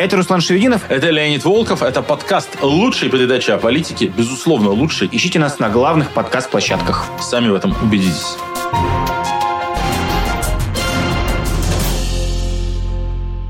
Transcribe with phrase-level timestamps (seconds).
[0.00, 0.90] Это Руслан Шевединов.
[0.90, 1.82] Это Леонид Волков.
[1.82, 4.06] Это подкаст лучшей передачи о политике.
[4.06, 5.10] Безусловно, лучший.
[5.12, 7.04] Ищите нас на главных подкаст-площадках.
[7.20, 8.38] Сами в этом убедитесь.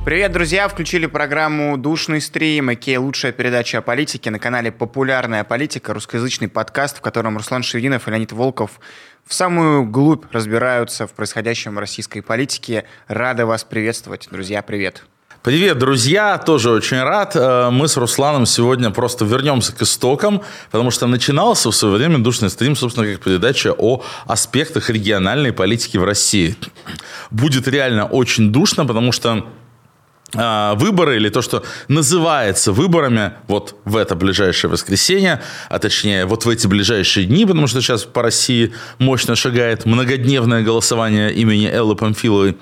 [0.04, 0.66] Привет, друзья!
[0.66, 6.98] Включили программу «Душный стрим», и лучшая передача о политике на канале «Популярная политика», русскоязычный подкаст,
[6.98, 8.80] в котором Руслан Шевединов и Леонид Волков
[9.24, 12.86] в самую глубь разбираются в происходящем в российской политике.
[13.06, 14.26] Рады вас приветствовать.
[14.32, 15.04] Друзья, привет!
[15.42, 16.36] Привет, друзья!
[16.36, 17.34] Тоже очень рад.
[17.34, 22.18] Э, мы с Русланом сегодня просто вернемся к истокам, потому что начинался в свое время
[22.18, 26.56] душный стрим, собственно, как передача о аспектах региональной политики в России.
[27.30, 29.46] Будет реально очень душно, потому что
[30.36, 36.44] а, выборы или то, что называется выборами вот в это ближайшее воскресенье, а точнее вот
[36.44, 41.96] в эти ближайшие дни, потому что сейчас по России мощно шагает многодневное голосование имени Эллы
[41.96, 42.58] Памфиловой.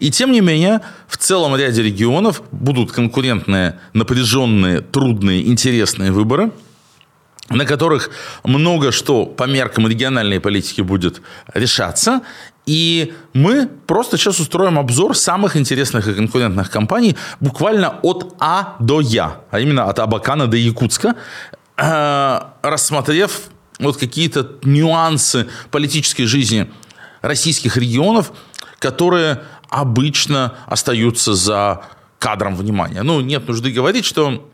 [0.00, 6.50] И тем не менее, в целом ряде регионов будут конкурентные, напряженные, трудные, интересные выборы–
[7.48, 8.10] на которых
[8.44, 11.22] много что по меркам региональной политики будет
[11.54, 12.20] решаться.
[12.66, 19.00] И мы просто сейчас устроим обзор самых интересных и конкурентных компаний буквально от А до
[19.00, 21.16] Я, а именно от Абакана до Якутска,
[21.76, 23.40] э, рассмотрев
[23.80, 26.70] вот какие-то нюансы политической жизни
[27.20, 28.32] российских регионов,
[28.78, 29.40] которые
[29.72, 31.82] обычно остаются за
[32.18, 33.02] кадром внимания.
[33.02, 34.48] Ну, нет нужды говорить, что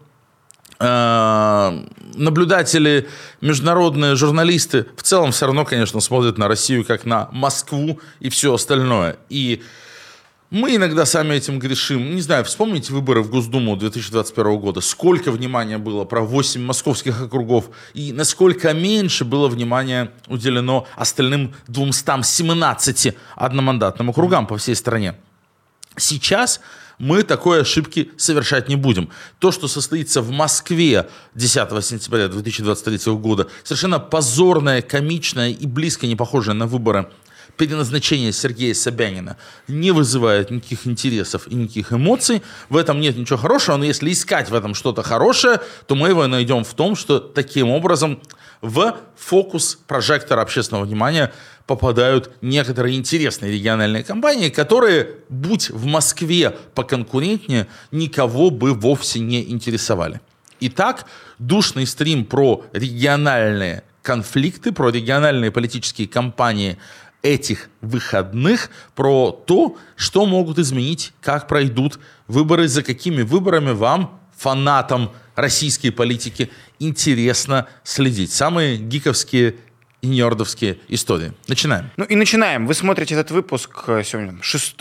[0.78, 3.08] э, наблюдатели,
[3.40, 8.54] международные журналисты в целом все равно, конечно, смотрят на Россию как на Москву и все
[8.54, 9.16] остальное.
[9.28, 9.62] И
[10.50, 12.14] мы иногда сами этим грешим.
[12.14, 14.80] Не знаю, вспомните выборы в Госдуму 2021 года.
[14.80, 23.14] Сколько внимания было про 8 московских округов и насколько меньше было внимания уделено остальным 217
[23.36, 25.16] одномандатным округам по всей стране.
[25.98, 26.60] Сейчас
[26.98, 29.10] мы такой ошибки совершать не будем.
[29.40, 36.16] То, что состоится в Москве 10 сентября 2023 года, совершенно позорное, комичное и близко не
[36.16, 37.10] похожее на выборы
[37.58, 39.36] переназначение Сергея Собянина
[39.66, 42.42] не вызывает никаких интересов и никаких эмоций.
[42.70, 46.26] В этом нет ничего хорошего, но если искать в этом что-то хорошее, то мы его
[46.26, 48.20] найдем в том, что таким образом
[48.62, 51.32] в фокус прожектора общественного внимания
[51.66, 60.20] попадают некоторые интересные региональные компании, которые, будь в Москве поконкурентнее, никого бы вовсе не интересовали.
[60.60, 61.04] Итак,
[61.38, 66.78] душный стрим про региональные конфликты, про региональные политические кампании
[67.22, 75.10] этих выходных, про то, что могут изменить, как пройдут выборы, за какими выборами вам, фанатам
[75.34, 78.32] российской политики, интересно следить.
[78.32, 79.56] Самые гиковские
[80.00, 81.32] и нердовские истории.
[81.48, 81.90] Начинаем.
[81.96, 82.66] Ну и начинаем.
[82.66, 84.76] Вы смотрите этот выпуск э, сегодня 6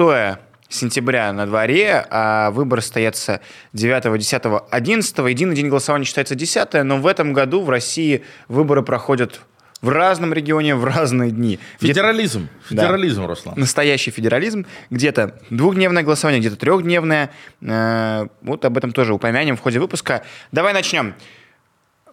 [0.70, 3.42] сентября на дворе, а выборы стоятся
[3.74, 5.18] 9, 10, 11.
[5.18, 9.42] Единый день голосования считается 10, но в этом году в России выборы проходят
[9.88, 11.60] в разном регионе, в разные дни.
[11.80, 12.50] Федерализм.
[12.68, 13.28] Федерализм, да.
[13.28, 13.56] Руслан.
[13.58, 14.66] Настоящий федерализм.
[14.90, 17.32] Где-то двухдневное голосование, где-то трехдневное.
[17.62, 20.24] Э, вот об этом тоже упомянем в ходе выпуска.
[20.52, 21.16] Давай начнем.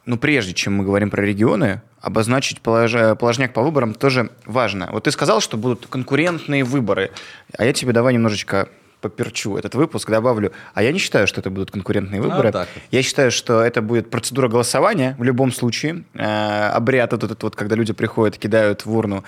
[0.06, 2.92] Ну, прежде чем мы говорим про регионы, обозначить полож...
[3.18, 4.88] положняк по выборам тоже важно.
[4.92, 7.10] Вот ты сказал, что будут конкурентные выборы,
[7.58, 8.68] а я тебе давай немножечко
[9.08, 10.52] поперчу этот выпуск, добавлю.
[10.72, 12.50] А я не считаю, что это будут конкурентные а, выборы.
[12.54, 16.04] А, я считаю, что это будет процедура голосования в любом случае.
[16.14, 19.24] Э, обряд этот, этот вот, когда люди приходят, кидают в урну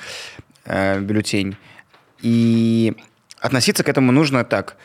[0.65, 1.57] э, бюллетень.
[2.23, 2.95] И
[3.39, 4.77] относиться к этому нужно так.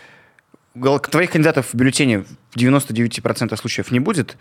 [0.74, 4.38] Твоих кандидатов в бюллетене в 99% случаев не будет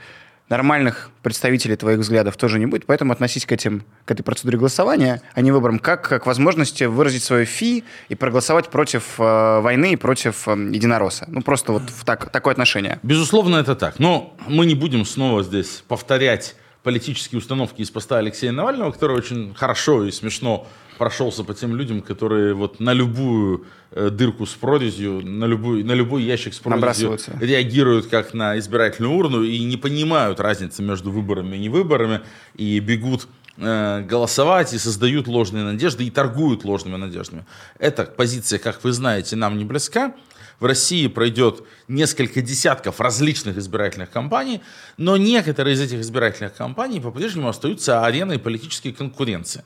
[0.50, 5.22] нормальных представителей твоих взглядов тоже не будет, поэтому относись к, этим, к этой процедуре голосования,
[5.34, 9.96] а не выборам, как к возможности выразить свое фи и проголосовать против э, войны и
[9.96, 11.26] против э, единоросса.
[11.28, 12.98] Ну, просто вот в так, такое отношение.
[13.02, 13.98] Безусловно, это так.
[14.00, 19.54] Но мы не будем снова здесь повторять политические установки из поста Алексея Навального, который очень
[19.54, 20.66] хорошо и смешно
[21.00, 25.92] прошелся по тем людям, которые вот на любую э, дырку с прорезью, на любой, на
[25.92, 31.56] любой ящик с прорезью реагируют как на избирательную урну и не понимают разницы между выборами
[31.56, 32.20] и невыборами,
[32.54, 37.46] и бегут э, голосовать и создают ложные надежды и торгуют ложными надеждами.
[37.78, 40.12] Эта позиция, как вы знаете, нам не близка.
[40.58, 44.60] В России пройдет несколько десятков различных избирательных кампаний,
[44.98, 49.64] но некоторые из этих избирательных кампаний по-прежнему остаются ареной политической конкуренции.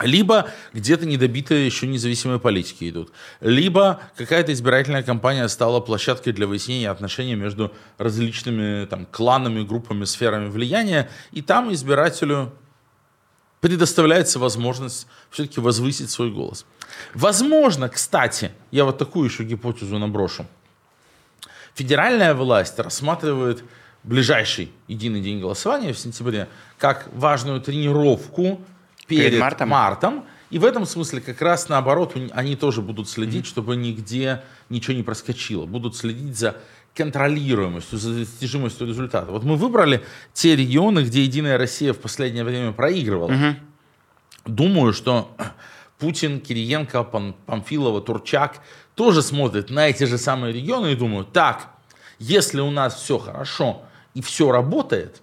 [0.00, 3.12] Либо где-то недобитые еще независимые политики идут.
[3.40, 10.48] Либо какая-то избирательная кампания стала площадкой для выяснения отношений между различными там, кланами, группами, сферами
[10.48, 11.08] влияния.
[11.32, 12.52] И там избирателю
[13.60, 16.66] предоставляется возможность все-таки возвысить свой голос.
[17.14, 20.46] Возможно, кстати, я вот такую еще гипотезу наброшу.
[21.74, 23.64] Федеральная власть рассматривает
[24.02, 26.48] ближайший единый день голосования в сентябре
[26.78, 28.60] как важную тренировку
[29.06, 29.68] перед, Перед мартом?
[29.68, 30.24] мартом.
[30.50, 35.02] И в этом смысле как раз наоборот они тоже будут следить, чтобы нигде ничего не
[35.02, 35.66] проскочило.
[35.66, 36.56] Будут следить за
[36.94, 39.30] контролируемостью, за достижимостью результата.
[39.30, 43.56] Вот мы выбрали те регионы, где Единая Россия в последнее время проигрывала.
[44.44, 45.34] Думаю, что
[45.98, 48.60] Путин, Кириенко, Памфилова, Турчак
[48.94, 51.70] тоже смотрят на эти же самые регионы и думают, так,
[52.18, 53.82] если у нас все хорошо
[54.14, 55.20] и все работает,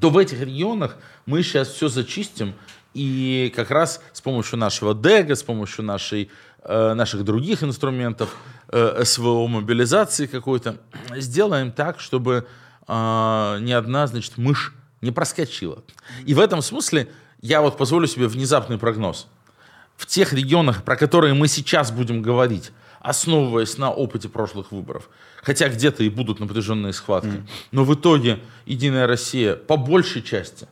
[0.00, 2.54] то в этих регионах мы сейчас все зачистим,
[2.94, 6.30] и как раз с помощью нашего ДЭГа, с помощью нашей,
[6.62, 8.34] э, наших других инструментов,
[8.68, 10.78] э, СВО мобилизации какой-то,
[11.14, 12.46] сделаем так, чтобы
[12.88, 15.82] э, ни одна, значит, мышь не проскочила.
[16.24, 17.08] И в этом смысле
[17.42, 19.26] я вот позволю себе внезапный прогноз.
[19.96, 25.08] В тех регионах, про которые мы сейчас будем говорить, основываясь на опыте прошлых выборов,
[25.42, 30.66] хотя где-то и будут напряженные схватки, но в итоге Единая Россия по большей части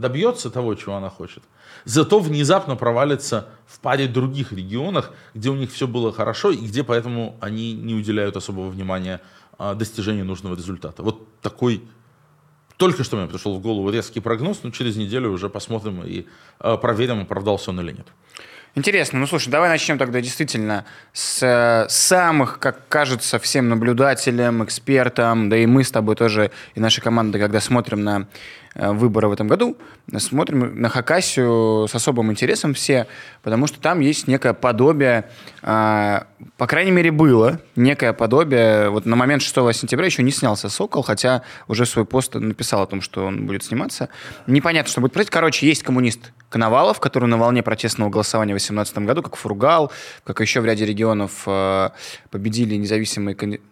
[0.00, 1.42] добьется того, чего она хочет,
[1.84, 6.82] зато внезапно провалится в паре других регионах, где у них все было хорошо и где
[6.82, 9.20] поэтому они не уделяют особого внимания
[9.58, 11.02] а, достижению нужного результата.
[11.02, 11.82] Вот такой
[12.76, 16.26] только что мне пришел в голову резкий прогноз, но через неделю уже посмотрим и
[16.58, 18.06] а, проверим, оправдался он или нет.
[18.76, 19.18] Интересно.
[19.18, 25.56] Ну, слушай, давай начнем тогда действительно с э, самых, как кажется, всем наблюдателям, экспертам, да
[25.56, 28.28] и мы с тобой тоже, и наша команда, когда смотрим на
[28.80, 29.76] э, выборы в этом году,
[30.16, 33.06] смотрим на Хакасию с особым интересом все,
[33.42, 35.28] потому что там есть некое подобие,
[35.62, 36.20] э,
[36.56, 38.88] по крайней мере, было некое подобие.
[38.90, 42.86] Вот на момент 6 сентября еще не снялся «Сокол», хотя уже свой пост написал о
[42.86, 44.08] том, что он будет сниматься.
[44.46, 45.32] Непонятно, что будет происходить.
[45.32, 49.92] Короче, есть коммунист Коновалов, который на волне протестного голосования в 2018 году, как Фургал,
[50.24, 51.90] как еще в ряде регионов э,
[52.30, 53.69] победили независимые кандидаты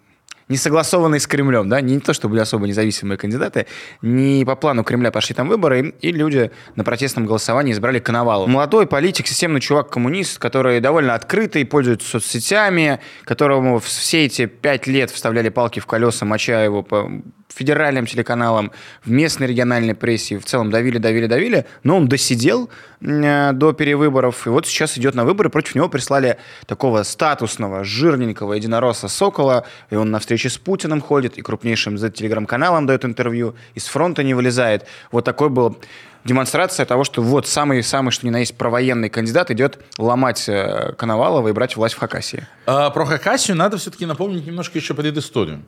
[0.48, 3.66] не согласованные с Кремлем, да, не то, что были особо независимые кандидаты,
[4.02, 8.48] не по плану Кремля пошли там выборы, и люди на протестном голосовании избрали Коновалова.
[8.48, 15.48] Молодой политик, системный чувак-коммунист, который довольно открытый, пользуется соцсетями, которому все эти пять лет вставляли
[15.48, 17.10] палки в колеса, моча его по
[17.48, 18.72] федеральным телеканалам,
[19.04, 24.46] в местной региональной прессе, в целом давили, давили, давили, но он досидел э, до перевыборов,
[24.46, 29.96] и вот сейчас идет на выборы, против него прислали такого статусного, жирненького единоросса Сокола, и
[29.96, 34.86] он на встрече с Путиным ходит, и крупнейшим Z-телеграм-каналам дает интервью, из фронта не вылезает.
[35.10, 35.78] Вот такой был
[36.24, 41.48] демонстрация того, что вот самый-самый, что ни на есть, провоенный кандидат идет ломать э, Коновалова
[41.48, 42.46] и брать власть в Хакасии.
[42.66, 45.62] А, про Хакасию надо все-таки напомнить немножко еще предысторию.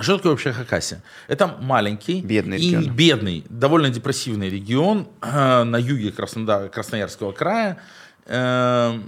[0.00, 1.02] Что такое вообще Хакасия?
[1.28, 2.96] Это маленький Бедный и регион.
[2.96, 7.78] бедный, довольно депрессивный регион э, на юге Краснодар, Красноярского края.
[8.24, 8.98] Э,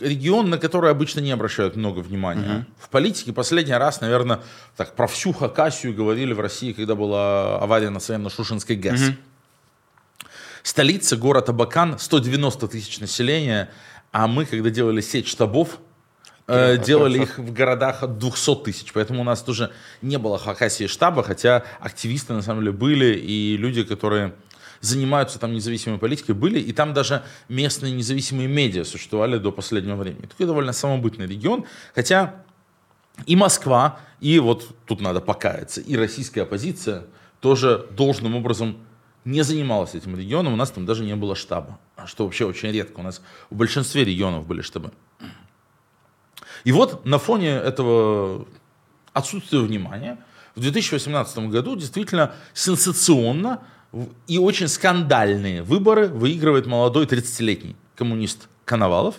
[0.00, 2.66] регион, на который обычно не обращают много внимания.
[2.78, 4.40] В политике последний раз, наверное,
[4.76, 9.12] так про всю Хакасию говорили в России, когда была авария на Саянно-Шушенской ГЭС.
[10.62, 13.70] Столица, город Абакан, 190 тысяч населения,
[14.10, 15.78] а мы, когда делали сеть штабов,
[16.46, 19.72] э, делали их в городах от 200 тысяч, поэтому у нас тоже
[20.02, 24.34] не было Хакасии штаба, хотя активисты на самом деле были и люди, которые
[24.80, 30.26] занимаются там независимой политикой, были, и там даже местные независимые медиа существовали до последнего времени.
[30.26, 31.64] Такой довольно самобытный регион,
[31.94, 32.34] хотя
[33.24, 37.04] и Москва, и вот тут надо покаяться, и российская оппозиция
[37.40, 38.78] тоже должным образом
[39.24, 43.00] не занималась этим регионом, у нас там даже не было штаба, что вообще очень редко,
[43.00, 44.92] у нас в большинстве регионов были штабы.
[46.66, 48.44] И вот на фоне этого
[49.12, 50.18] отсутствия внимания
[50.56, 53.62] в 2018 году действительно сенсационно
[54.26, 59.14] и очень скандальные выборы выигрывает молодой 30-летний коммунист Коновалов.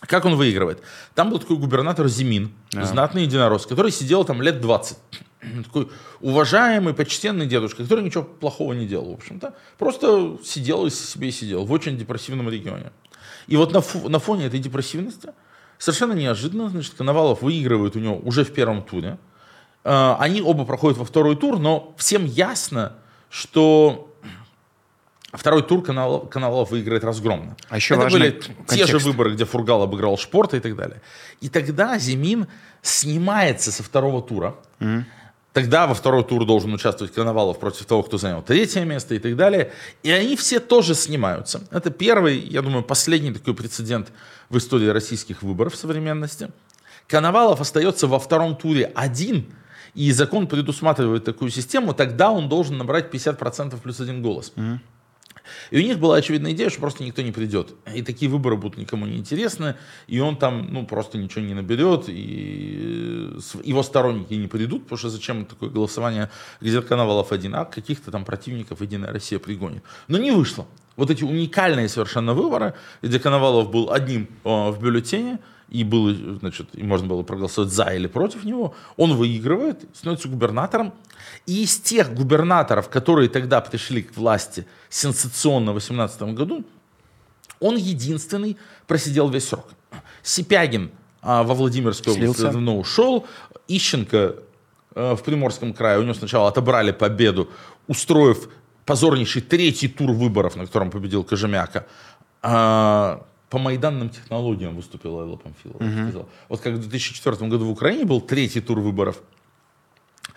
[0.00, 0.80] Как он выигрывает?
[1.14, 2.50] Там был такой губернатор Зимин,
[2.86, 4.96] знатный единорос, который сидел там лет 20.
[5.66, 5.90] Такой
[6.20, 9.54] уважаемый, почтенный дедушка, который ничего плохого не делал, в общем-то.
[9.76, 12.90] Просто сидел и себе сидел в очень депрессивном регионе.
[13.48, 15.32] И вот на, фу- на фоне этой депрессивности
[15.78, 19.18] совершенно неожиданно, значит, Коновалов выигрывает у него уже в первом туре.
[19.84, 22.92] Э, Они оба проходят во второй тур, но всем ясно,
[23.30, 24.14] что
[25.32, 27.56] второй тур Коновалов, Коновалов выиграет разгромно.
[27.68, 29.06] А еще Это были те же контекст.
[29.06, 31.00] выборы, где Фургал обыграл Шпорта и так далее.
[31.40, 32.46] И тогда Зимин
[32.82, 34.54] снимается со второго тура.
[35.52, 39.34] Тогда во второй тур должен участвовать Коновалов против того, кто занял третье место и так
[39.34, 39.72] далее.
[40.02, 41.62] И они все тоже снимаются.
[41.70, 44.12] Это первый, я думаю, последний такой прецедент
[44.50, 46.50] в истории российских выборов современности.
[47.06, 49.46] Коновалов остается во втором туре один,
[49.94, 54.52] и закон предусматривает такую систему, тогда он должен набрать 50% плюс один голос.
[55.70, 57.74] И у них была очевидная идея, что просто никто не придет.
[57.94, 59.76] И такие выборы будут никому не интересны,
[60.06, 65.10] и он там ну, просто ничего не наберет, и его сторонники не придут, потому что
[65.10, 69.82] зачем такое голосование, где Коновалов один, а каких-то там противников Единая Россия пригонит.
[70.08, 70.66] Но не вышло.
[70.96, 75.38] Вот эти уникальные совершенно выборы, где Коновалов был одним э, в бюллетене,
[75.68, 80.94] и, было, значит, и можно было проголосовать за или против него, он выигрывает, становится губернатором.
[81.46, 86.64] И из тех губернаторов, которые тогда пришли к власти сенсационно в 2018 году,
[87.60, 88.56] он единственный
[88.86, 89.68] просидел весь срок.
[90.22, 90.90] Сипягин
[91.22, 93.26] а, во Владимирской области давно ушел,
[93.66, 94.36] Ищенко
[94.94, 97.50] а, в Приморском крае, у него сначала отобрали победу,
[97.86, 98.48] устроив
[98.86, 101.86] позорнейший третий тур выборов, на котором победил Кожемяка.
[102.40, 106.12] А, по майданным технологиям выступила Элла Памфилова.
[106.12, 106.26] Угу.
[106.48, 109.22] Вот как в 2004 году в Украине был третий тур выборов,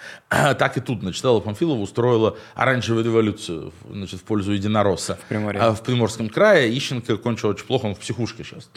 [0.30, 5.20] так и тут, значит, Элла Памфилова устроила оранжевую революцию значит, в пользу единоросса.
[5.30, 8.70] В, а в Приморском крае Ищенко кончил очень плохо, он в психушке сейчас.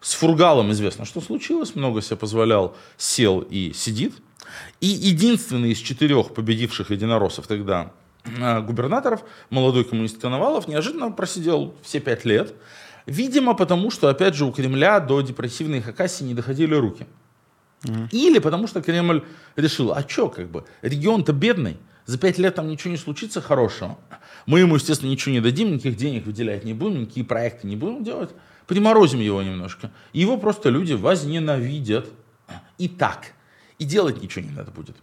[0.00, 4.14] С Фургалом известно, что случилось, много себе позволял, сел и сидит.
[4.80, 7.92] И единственный из четырех победивших единороссов тогда
[8.40, 12.54] а, губернаторов, молодой коммунист Коновалов, неожиданно просидел все пять лет.
[13.06, 17.06] Видимо, потому что, опять же, у Кремля до депрессивной Хакасии не доходили руки.
[17.84, 18.08] Mm.
[18.10, 19.24] Или потому что Кремль
[19.56, 23.98] решил, а что, как бы, регион-то бедный, за пять лет там ничего не случится хорошего.
[24.46, 28.02] Мы ему, естественно, ничего не дадим, никаких денег выделять не будем, никакие проекты не будем
[28.04, 28.30] делать.
[28.66, 29.90] Приморозим его немножко.
[30.12, 32.08] Его просто люди возненавидят.
[32.78, 33.32] И так.
[33.78, 34.96] И делать ничего не надо будет.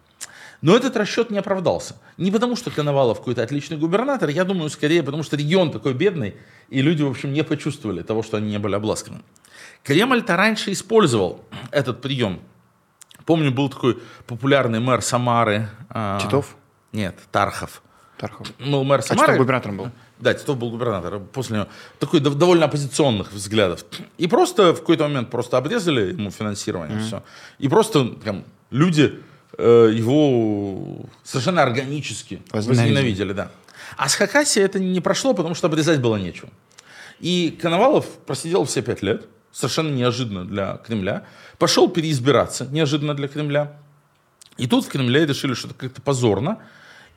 [0.62, 1.96] Но этот расчет не оправдался.
[2.18, 6.36] Не потому, что Коновалов какой-то отличный губернатор, я думаю, скорее потому, что регион такой бедный,
[6.70, 9.22] и люди, в общем, не почувствовали того, что они не были обласканы.
[9.84, 12.42] Кремль-то раньше использовал этот прием.
[13.26, 15.70] Помню, был такой популярный мэр Самары.
[15.90, 16.58] А, Титов?
[16.92, 17.82] Нет, Тархов.
[18.18, 18.48] Тархов.
[18.60, 19.24] Ну, мэр Самары.
[19.24, 19.92] А Титов губернатором был?
[20.18, 21.20] Да, Титов был губернатор.
[21.20, 21.68] После него
[22.00, 23.86] такой довольно оппозиционных взглядов.
[24.18, 26.98] И просто в какой-то момент просто обрезали ему финансирование.
[26.98, 27.08] Mm-hmm.
[27.08, 27.24] Все.
[27.60, 29.22] И просто там, люди
[29.58, 33.34] его совершенно органически возненавидели.
[33.34, 33.52] Да.
[33.98, 36.50] А с Хакасией это не прошло, потому что обрезать было нечего.
[37.20, 41.24] И Коновалов просидел все пять лет, совершенно неожиданно для Кремля,
[41.58, 43.74] пошел переизбираться, неожиданно для Кремля.
[44.58, 46.60] И тут в Кремле решили, что это как-то позорно,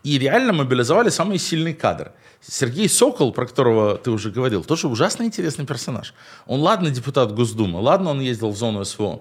[0.03, 2.11] и реально мобилизовали самый сильный кадр.
[2.41, 6.13] Сергей Сокол, про которого ты уже говорил, тоже ужасно интересный персонаж.
[6.47, 9.21] Он, ладно, депутат Госдумы, ладно, он ездил в зону СВО,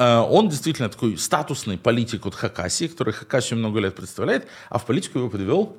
[0.00, 5.18] он действительно такой статусный политик от Хакасии, который Хакасию много лет представляет, а в политику
[5.18, 5.76] его привел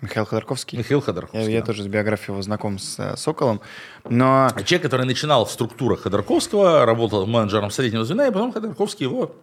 [0.00, 0.78] Михаил Ходорковский.
[0.78, 1.40] Михаил Ходорковский.
[1.40, 1.52] Я, да.
[1.52, 3.62] я тоже с биографией его знаком с э, Соколом.
[4.04, 4.50] Но...
[4.54, 9.34] А человек, который начинал в структурах Ходорковского, работал менеджером среднего звена, и потом Ходорковский его,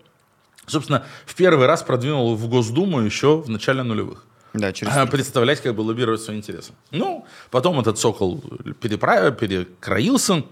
[0.68, 4.26] собственно, в первый раз продвинул в Госдуму еще в начале нулевых.
[4.54, 4.94] Да, через...
[5.10, 6.74] Представлять, как бы лоббировать свои интересы.
[6.92, 8.44] Ну, потом этот Сокол
[8.80, 10.44] переправил, перекроился,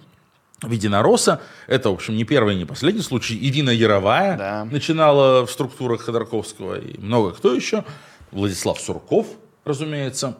[0.62, 1.41] в единоросса.
[1.68, 3.38] Это, в общем, не первый и не последний случай.
[3.38, 4.65] Ирина Яровая да.
[4.65, 7.84] начинала в структурах Ходорковского и много кто еще.
[8.32, 9.27] Владислав Сурков,
[9.65, 10.38] разумеется.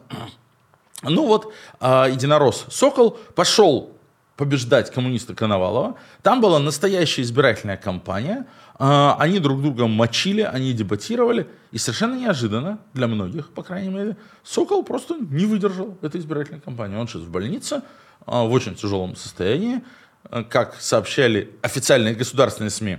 [1.02, 3.92] Ну вот, а, единорос Сокол пошел
[4.36, 5.96] побеждать коммуниста Коновалова.
[6.22, 8.46] Там была настоящая избирательная кампания.
[8.78, 11.48] А, они друг друга мочили, они дебатировали.
[11.72, 16.96] И совершенно неожиданно, для многих, по крайней мере, Сокол просто не выдержал этой избирательной кампании.
[16.96, 17.82] Он сейчас в больнице,
[18.26, 19.82] а, в очень тяжелом состоянии.
[20.30, 22.98] Э, как сообщали официальные государственные СМИ,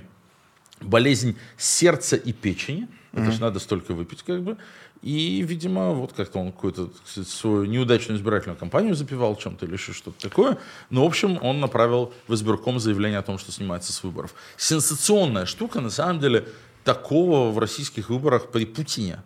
[0.81, 2.87] болезнь сердца и печени.
[3.11, 3.31] Это mm-hmm.
[3.31, 4.57] же надо столько выпить, как бы.
[5.01, 10.29] И, видимо, вот как-то он какую-то свою неудачную избирательную кампанию запивал чем-то или еще что-то
[10.29, 10.57] такое.
[10.89, 14.33] Но, в общем, он направил в избирком заявление о том, что снимается с выборов.
[14.55, 16.47] Сенсационная штука, на самом деле,
[16.85, 19.19] такого в российских выборах при Путине.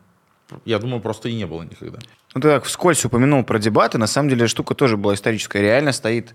[0.66, 2.00] Я думаю, просто и не было никогда.
[2.34, 3.98] Ну, ты так вскользь упомянул про дебаты.
[3.98, 5.62] На самом деле, штука тоже была историческая.
[5.62, 6.34] Реально стоит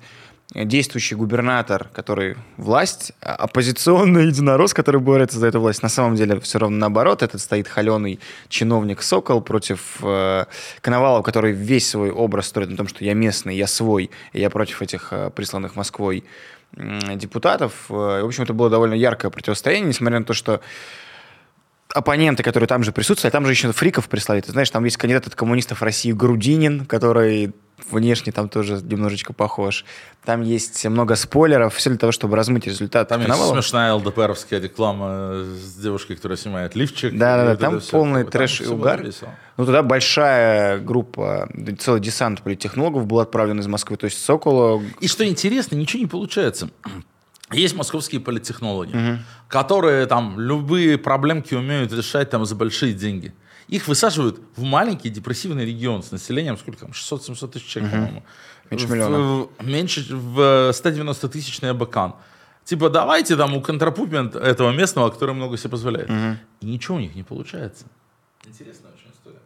[0.54, 5.82] действующий губернатор, который власть, а оппозиционный единорос, который борется за эту власть.
[5.82, 7.22] На самом деле все равно наоборот.
[7.22, 10.44] Этот стоит холеный чиновник Сокол против э,
[10.80, 14.50] Коновалова, который весь свой образ строит на том, что я местный, я свой, и я
[14.50, 16.24] против этих э, присланных Москвой
[16.76, 17.72] э, депутатов.
[17.88, 20.60] В общем, это было довольно яркое противостояние, несмотря на то, что
[21.94, 24.40] оппоненты, которые там же присутствовали, там же еще фриков прислали.
[24.40, 27.52] Ты знаешь, там есть кандидат от коммунистов России Грудинин, который
[27.90, 29.84] внешне там тоже немножечко похож.
[30.24, 35.44] Там есть много спойлеров, все для того, чтобы размыть результат Там есть смешная ЛДПРовская реклама
[35.44, 37.16] с девушкой, которая снимает лифчик.
[37.16, 39.04] Да-да-да, там полный трэш и угар.
[39.56, 41.48] Ну, туда большая группа,
[41.78, 44.82] целый десант политтехнологов был отправлен из Москвы, то есть Сокола...
[45.00, 46.70] И что интересно, ничего не получается.
[47.52, 49.18] Есть московские политтехнологи, угу.
[49.48, 53.34] которые там любые проблемки умеют решать там за большие деньги.
[53.68, 58.00] Их высаживают в маленький депрессивный регион с населением, сколько там, 600-700 тысяч человек, угу.
[58.00, 58.22] по-моему.
[58.70, 59.18] Меньше миллиона.
[59.58, 62.14] В, меньше, в 190-тысячный Абакан.
[62.64, 66.10] Типа, давайте там у контрапупмент этого местного, который много себе позволяет.
[66.60, 67.86] И ничего у них не получается.
[68.44, 69.38] Интересная очень история.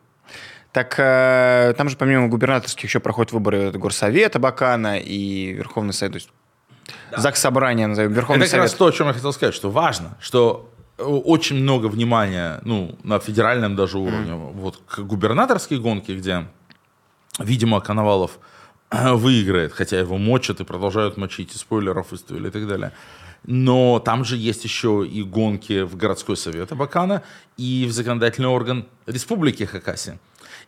[0.72, 6.16] Так э, там же помимо губернаторских еще проходят выборы Горсовета Бакана и Верховный Совет, то
[6.16, 6.30] есть
[7.16, 8.78] ЗАГС Собрания, назовем, Верховный Это как раз Совет.
[8.78, 13.18] то, о чем я хотел сказать, что важно, что э, очень много внимания, ну, на
[13.18, 16.46] федеральном даже уровне, вот к губернаторской гонке, где,
[17.38, 18.38] видимо, Коновалов
[18.90, 22.92] выиграет, хотя его мочат и продолжают мочить, и спойлеров выставили и так далее.
[23.44, 27.22] Но там же есть еще и гонки в городской совет Абакана
[27.56, 30.18] и в законодательный орган Республики Хакасия.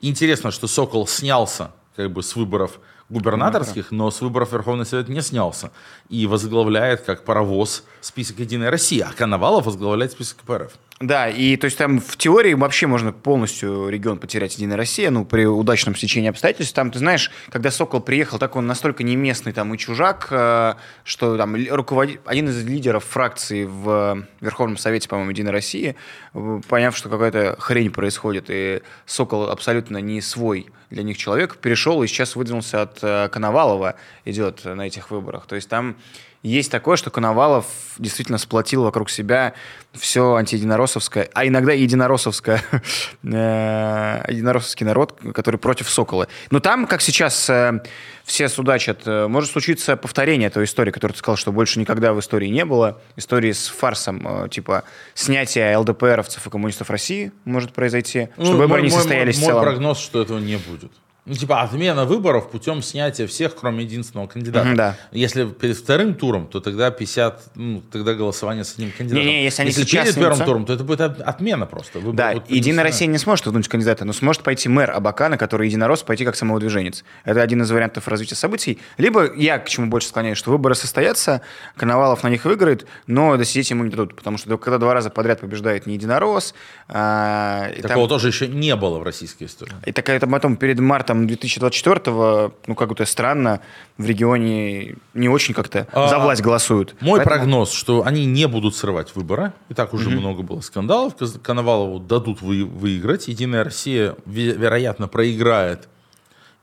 [0.00, 2.78] Интересно, что Сокол снялся как бы с выборов
[3.08, 5.70] губернаторских, но с выборов Верховный Совет не снялся.
[6.08, 10.72] И возглавляет как паровоз список «Единой России», а Коновалов возглавляет список КПРФ.
[11.00, 15.24] Да, и то есть там в теории вообще можно полностью регион потерять Единая Россия, ну,
[15.24, 16.74] при удачном стечении обстоятельств.
[16.74, 20.74] Там, ты знаешь, когда Сокол приехал, так он настолько не местный там и чужак, э,
[21.04, 25.94] что там ли- руководит, один из лидеров фракции в Верховном Совете, по-моему, Единой России,
[26.34, 32.02] э, поняв, что какая-то хрень происходит, и Сокол абсолютно не свой для них человек, перешел
[32.02, 35.46] и сейчас выдвинулся от э, Коновалова, идет на этих выборах.
[35.46, 35.96] То есть там
[36.42, 37.66] есть такое, что Коновалов
[37.98, 39.54] действительно сплотил вокруг себя
[39.92, 42.62] все антиединороссовское, а иногда и единороссовское,
[43.24, 46.28] э, единороссовский народ, который против Сокола.
[46.50, 47.82] Но там, как сейчас э,
[48.24, 52.20] все судачат, э, может случиться повторение той истории, которую ты сказал, что больше никогда в
[52.20, 53.00] истории не было.
[53.16, 58.88] Истории с фарсом, типа снятия ЛДПРовцев и коммунистов России может произойти, Ну, чтобы выборы мой-
[58.90, 59.62] не мой- состоялись в Мой целом.
[59.64, 60.92] прогноз, что этого не будет.
[61.28, 64.72] Ну, типа, отмена выборов путем снятия всех, кроме единственного кандидата.
[64.74, 64.96] Да.
[65.12, 69.26] Если перед вторым туром, то тогда 50, ну, тогда голосование с одним кандидатом.
[69.26, 71.98] Не-не, если они сейчас перед первым туром, то это будет от- отмена просто.
[71.98, 72.84] Выборы Да, будут Единая.
[72.84, 77.04] Россия не сможет вдунуть кандидата, но сможет пойти мэр Абакана, который единорос, пойти как самовыдвиженец.
[77.24, 78.78] Это один из вариантов развития событий.
[78.96, 81.42] Либо я к чему больше склоняюсь, что выборы состоятся,
[81.76, 85.40] Коновалов на них выиграет, но досидеть ему не дадут, потому что когда два раза подряд
[85.40, 86.54] побеждает не единорос,
[86.88, 89.72] а, и там- Такого тоже еще не было в российской истории.
[89.84, 93.60] и так это потом перед мартом 2024-го, ну, как то странно,
[93.96, 96.94] в регионе не очень как-то А, за власть голосуют.
[97.00, 99.52] Мой Поэтому- прогноз, что они не будут срывать выборы.
[99.68, 101.14] И так уже много было скандалов.
[101.42, 103.28] Коновалову дадут вы- выиграть.
[103.28, 105.88] Единая Россия, ве- вероятно, проиграет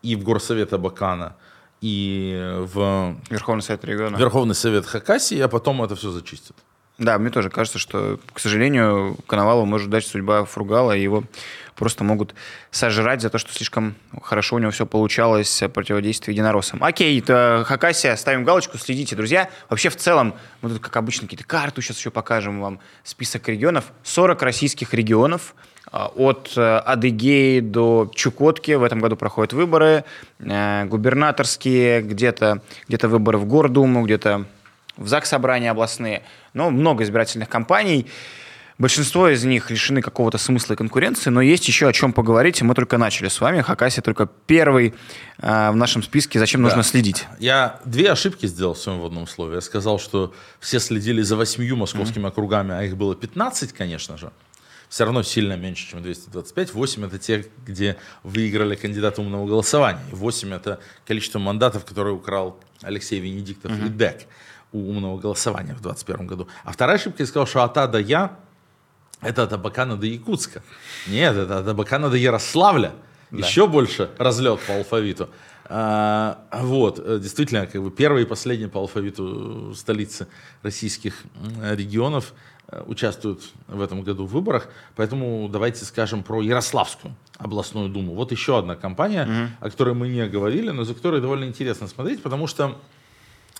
[0.01, 1.35] и в Горсовет Абакана,
[1.81, 2.39] и
[2.73, 4.15] в Верховный Совет региона.
[4.17, 6.55] Верховный Совет Хакасии, а потом это все зачистят.
[6.97, 11.25] Да, мне тоже кажется, что, к сожалению, Коновалу может дать судьба Фругала, и его
[11.75, 12.35] просто могут
[12.71, 16.83] сожрать за то, что слишком хорошо у него все получалось в противодействии единороссам.
[16.83, 19.49] Окей, это Хакасия, ставим галочку, следите, друзья.
[19.69, 23.85] Вообще, в целом, мы тут, как обычно, какие-то карты сейчас еще покажем вам, список регионов.
[24.03, 25.55] 40 российских регионов,
[25.91, 30.03] а, от э, Адыгеи до Чукотки в этом году проходят выборы,
[30.39, 34.45] э, губернаторские, где-то где выборы в Гордуму, где-то
[34.97, 38.07] в ЗАГС собрания областные, но много избирательных кампаний.
[38.77, 42.73] Большинство из них лишены какого-то смысла и конкуренции, но есть еще о чем поговорить, мы
[42.75, 43.61] только начали с вами.
[43.61, 44.93] Хакасия только первый
[45.38, 46.83] э, в нашем списке, зачем нужно Да.
[46.83, 47.25] следить.
[47.39, 49.55] Я две ошибки сделал в своем вводном слове.
[49.55, 54.31] Я сказал, что все следили за восьмью московскими округами, а их было 15, конечно же.
[54.89, 56.73] Все равно сильно меньше, чем 225.
[56.73, 60.03] 8 это те, где выиграли кандидаты умного голосования.
[60.11, 64.25] И 8 это количество мандатов, которые украл Алексей Венедиктов и ДЭК
[64.73, 66.47] у умного голосования в 2021 году.
[66.65, 68.38] А вторая ошибка, я сказал, что от А до Я
[69.25, 70.61] это от Абакана до Якутска.
[71.07, 72.93] Нет, это от Абакана до Ярославля.
[73.31, 75.29] Еще больше разлет по алфавиту.
[75.67, 80.27] А, вот, э, действительно, как бы первые и последние по алфавиту столицы
[80.61, 81.23] российских
[81.71, 82.33] регионов
[82.67, 84.69] э, участвуют в этом году в выборах.
[84.95, 88.13] Поэтому давайте скажем про Ярославскую областную думу.
[88.13, 92.21] Вот еще одна компания, о которой мы не говорили, но за которой довольно интересно смотреть,
[92.21, 92.77] потому что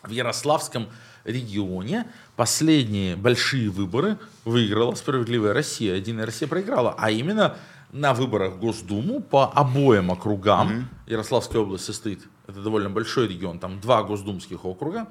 [0.08, 0.88] в Ярославском
[1.24, 5.96] регионе последние большие выборы выиграла «Справедливая Россия».
[5.96, 7.58] «Единая Россия» проиграла, а именно
[7.92, 10.90] на выборах в Госдуму по обоим округам.
[11.08, 15.08] Ярославская область состоит, это довольно большой регион, там два госдумских округа.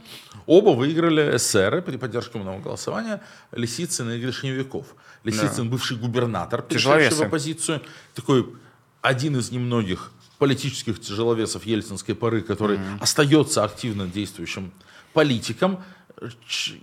[0.47, 4.95] Оба выиграли эсеры при поддержке умного голосования Лисицын и Гришневиков.
[5.25, 7.81] Лисицын, бывший губернатор, перешедший в оппозицию,
[8.15, 8.47] такой
[9.01, 10.13] один из немногих
[10.45, 14.73] политических тяжеловесов ельцинской поры, который остается активно действующим
[15.15, 15.83] политиком.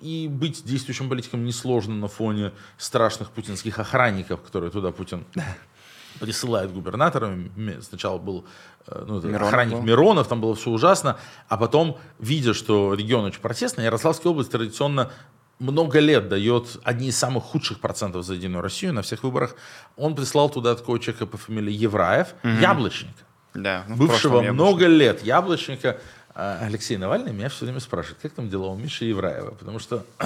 [0.02, 5.26] И быть действующим политиком несложно на фоне страшных путинских охранников, которые туда Путин
[6.20, 7.80] присылает губернаторами.
[7.82, 8.46] Сначала был
[8.88, 9.84] э, ну, Миронов охранник был.
[9.84, 15.12] Миронов, там было все ужасно, а потом, видя, что регион очень протестный, Ярославская область традиционно
[15.60, 19.56] много лет дает одни из самых худших процентов за Единую Россию на всех выборах.
[19.98, 23.22] Он прислал туда такого человека по фамилии Евраев, Яблочника
[23.54, 26.00] Да, ну, бывшего много лет яблочника,
[26.34, 30.06] А Алексей Навальный меня все время спрашивает, как там дела у Миши Евраева, потому что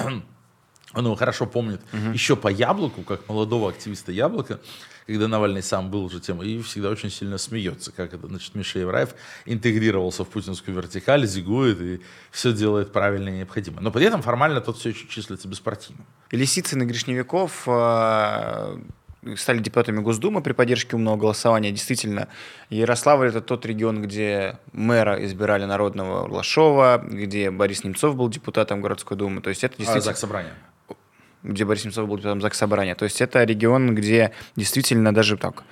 [0.94, 2.12] он его хорошо помнит угу.
[2.12, 4.60] еще по Яблоку, как молодого активиста Яблока,
[5.06, 8.80] когда Навальный сам был уже тем, и всегда очень сильно смеется, как это, значит, Миша
[8.80, 13.80] Евраев интегрировался в путинскую вертикаль, зигует и все делает правильно и необходимо.
[13.80, 16.04] Но при этом формально тот все еще числится беспартийным.
[16.30, 18.78] Лисицын и Гришневиков э,
[19.36, 21.70] стали депутатами Госдумы при поддержке умного голосования.
[21.70, 22.28] Действительно,
[22.70, 29.16] Ярославль– это тот регион, где мэра избирали народного Лашова, где Борис Немцов был депутатом городской
[29.16, 29.40] думы.
[29.40, 30.12] То есть это а, действительно...
[30.12, 30.54] А, собрания
[31.42, 32.96] где Борис Немцов был депутатом ЗАГС Собрания.
[32.96, 35.62] То есть это регион, где действительно даже так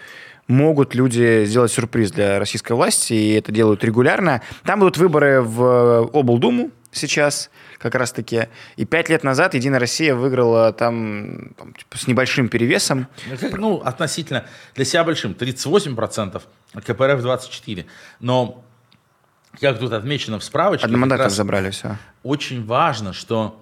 [0.47, 4.43] могут люди сделать сюрприз для российской власти, и это делают регулярно.
[4.65, 8.49] Там будут выборы в облдуму сейчас как раз-таки.
[8.77, 13.09] И пять лет назад «Единая Россия» выиграла там, там типа, с небольшим перевесом.
[13.27, 15.33] Ну, ну, относительно для себя большим.
[15.33, 16.43] 38%,
[16.75, 17.87] КПРФ 24%.
[18.21, 18.65] Но,
[19.61, 20.87] как тут отмечено в справочке...
[20.87, 21.97] Одномандатных забрали все.
[22.23, 23.61] Очень важно, что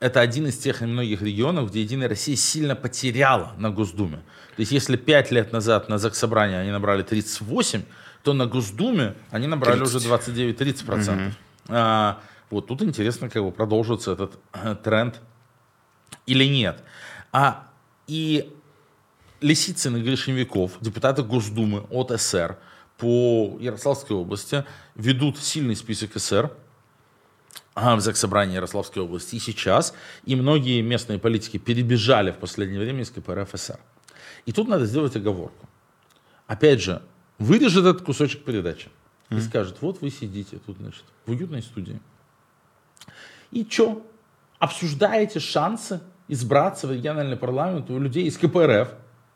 [0.00, 4.18] это один из тех немногих регионов, где «Единая Россия» сильно потеряла на Госдуме.
[4.56, 7.82] То есть если пять лет назад на Заксобрании они набрали 38,
[8.22, 9.94] то на Госдуме они набрали 30.
[9.96, 11.26] уже 29-30%.
[11.26, 11.34] Угу.
[11.68, 15.20] А, вот тут интересно, как бы продолжится этот э, тренд
[16.26, 16.82] или нет.
[17.32, 17.68] А,
[18.06, 18.52] и
[19.40, 22.58] Лисицын и Гришевиков, депутаты Госдумы от СР
[22.98, 26.50] по Ярославской области, ведут сильный список СР–
[27.74, 33.10] в Заксобрании Ярославской области и сейчас, и многие местные политики перебежали в последнее время из
[33.10, 33.80] КПРФ СССР.
[34.46, 35.68] И тут надо сделать оговорку.
[36.46, 37.02] Опять же,
[37.38, 38.88] вырежет этот кусочек передачи
[39.30, 39.38] mm-hmm.
[39.38, 42.00] и скажет, вот вы сидите тут, значит, в уютной студии.
[43.50, 44.06] И что?
[44.58, 48.88] Обсуждаете шансы избраться в региональный парламент у людей из КПРФ,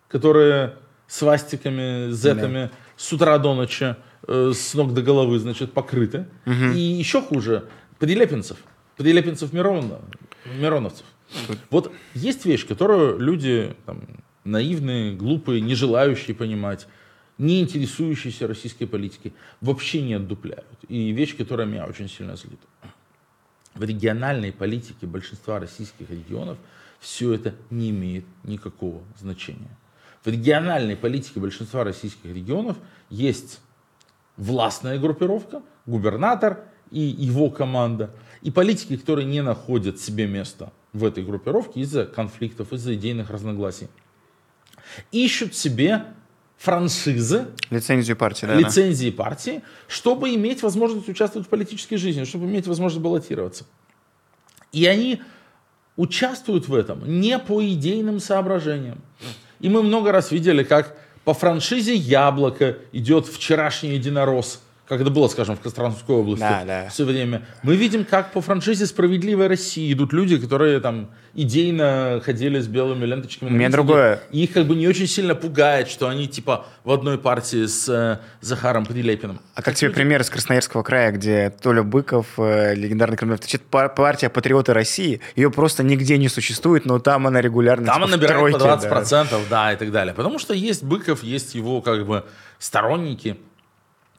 [0.08, 0.76] которые
[1.06, 2.70] с вастиками, зетами yeah.
[2.96, 6.26] с утра до ночи, э, с ног до головы, значит, покрыты.
[6.44, 6.74] Mm-hmm.
[6.74, 8.58] И еще хуже, Прилепинцев.
[8.96, 10.00] Прилепинцев Миронов,
[10.44, 11.06] Мироновцев.
[11.70, 14.02] Вот есть вещь, которую люди там,
[14.44, 16.86] наивные, глупые, не желающие понимать,
[17.36, 20.66] не интересующиеся российской политикой, вообще не отдупляют.
[20.88, 22.60] И вещь, которая меня очень сильно злит.
[23.78, 26.58] В региональной политике большинства российских регионов
[26.98, 29.70] все это не имеет никакого значения.
[30.24, 32.76] В региональной политике большинства российских регионов
[33.08, 33.60] есть
[34.36, 38.12] властная группировка, губернатор и его команда,
[38.42, 43.86] и политики, которые не находят себе места в этой группировке из-за конфликтов, из-за идейных разногласий.
[45.12, 46.04] Ищут себе
[46.58, 47.46] франшизы.
[47.70, 48.54] Лицензию партии, да.
[48.54, 49.24] Лицензии да.
[49.24, 53.64] партии, чтобы иметь возможность участвовать в политической жизни, чтобы иметь возможность баллотироваться.
[54.72, 55.22] И они
[55.96, 59.00] участвуют в этом не по идейным соображениям.
[59.60, 65.28] И мы много раз видели, как по франшизе «Яблоко» идет вчерашний единорос– как это было,
[65.28, 66.88] скажем, в Костромской области да, да.
[66.88, 67.42] все время.
[67.62, 73.04] Мы видим, как по франшизе «Справедливая Россия» идут люди, которые там идейно ходили с белыми
[73.04, 73.50] ленточками.
[73.50, 74.20] Меня другое.
[74.30, 77.86] И их как бы не очень сильно пугает, что они типа в одной партии с
[77.88, 79.40] э, Захаром Прилепиным.
[79.54, 83.38] А как тебе пример из Красноярского края, где Толя Быков, э, легендарный криминал,
[83.90, 88.16] партия «Патриоты России», ее просто нигде не существует, но там она регулярно Там типа, она
[88.16, 89.38] набирает тройке, по 20%, да.
[89.50, 90.14] да, и так далее.
[90.14, 92.24] Потому что есть Быков, есть его как бы
[92.58, 93.36] сторонники–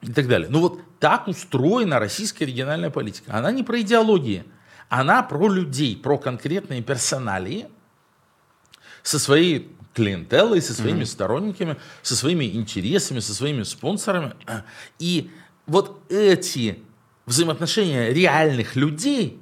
[0.02, 0.48] и так далее.
[0.50, 3.34] Ну вот так устроена российская региональная политика.
[3.34, 4.44] Она не про идеологии,
[4.88, 7.68] она про людей, про конкретные персоналии
[9.02, 11.06] со своей клиентелой, со своими mm-hmm.
[11.06, 14.34] сторонниками, со своими интересами, со своими спонсорами.
[14.98, 15.30] И
[15.66, 16.82] вот эти
[17.26, 19.40] взаимоотношения реальных людей,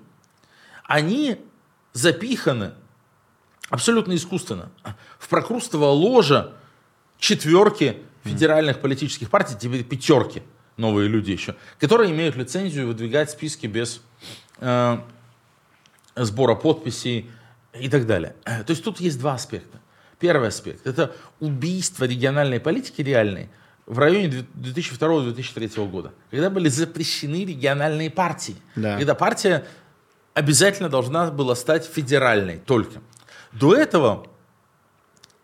[0.84, 1.40] они
[1.92, 2.72] запиханы
[3.70, 4.70] абсолютно искусственно
[5.18, 6.54] в прокрустово ложа
[7.18, 10.42] четверки федеральных политических партий, теперь пятерки,
[10.78, 14.00] новые люди еще, которые имеют лицензию выдвигать списки без
[14.58, 14.98] э,
[16.16, 17.30] сбора подписей
[17.78, 18.34] и так далее.
[18.44, 19.78] То есть тут есть два аспекта.
[20.18, 23.50] Первый аспект– это убийство региональной политики реальной
[23.86, 28.96] в районе 2002-2003 года, когда были запрещены региональные партии, да.
[28.96, 29.64] когда партия
[30.34, 33.00] обязательно должна была стать федеральной только.
[33.52, 34.26] До этого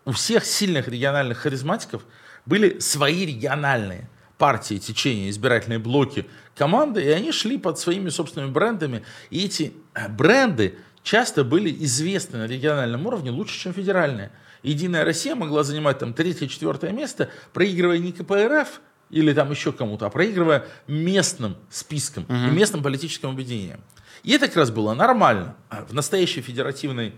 [0.04, 2.02] у всех сильных региональных харизматиков–
[2.46, 9.04] были свои региональные партии, течения, избирательные блоки, команды, и они шли под своими собственными брендами.
[9.30, 14.32] И эти э, бренды часто были известны на региональном уровне лучше, чем федеральные.
[14.62, 18.80] Единая Россия могла занимать там третье-четвертое место, проигрывая не КПРФ
[19.10, 22.34] или там еще кому-то, а проигрывая местным спискам угу.
[22.34, 23.80] и местным политическим объединениям.
[24.22, 25.54] И это как раз было нормально.
[25.88, 27.14] В настоящей федеративной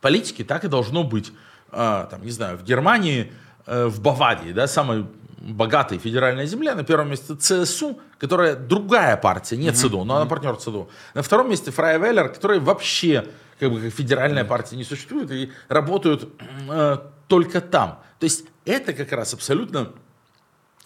[0.00, 1.32] политике так и должно быть.
[1.70, 3.32] А, там, не знаю, в Германии
[3.68, 5.06] в Баварии, да, самой
[5.40, 6.74] богатой федеральной земле.
[6.74, 10.88] На первом месте ЦСУ, которая другая партия, не ЦДУ, но она партнер ЦДУ.
[11.14, 13.28] На втором месте Фрай Веллер, который вообще
[13.58, 16.28] как бы как федеральная партия не существует и работают
[16.70, 18.00] э, только там.
[18.18, 19.92] То есть это как раз абсолютно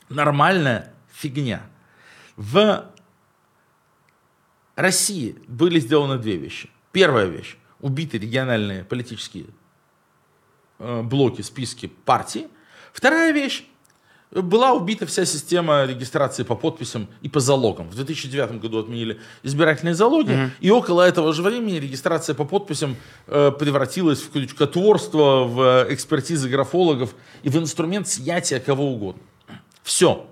[0.09, 1.63] нормальная фигня.
[2.37, 2.87] В
[4.75, 6.71] России были сделаны две вещи.
[6.93, 7.57] Первая вещь.
[7.81, 9.47] Убиты региональные политические
[10.79, 12.49] э, блоки, списки партий.
[12.93, 13.65] Вторая вещь
[14.31, 17.91] была убита вся система регистрации по подписям и по залогам.
[17.91, 20.51] В 2009 году отменили избирательные залоги, угу.
[20.61, 27.15] и около этого же времени регистрация по подписям э, превратилась в крючкотворство, в экспертизы графологов
[27.43, 29.23] и в инструмент снятия кого угодно.
[29.83, 30.27] Все.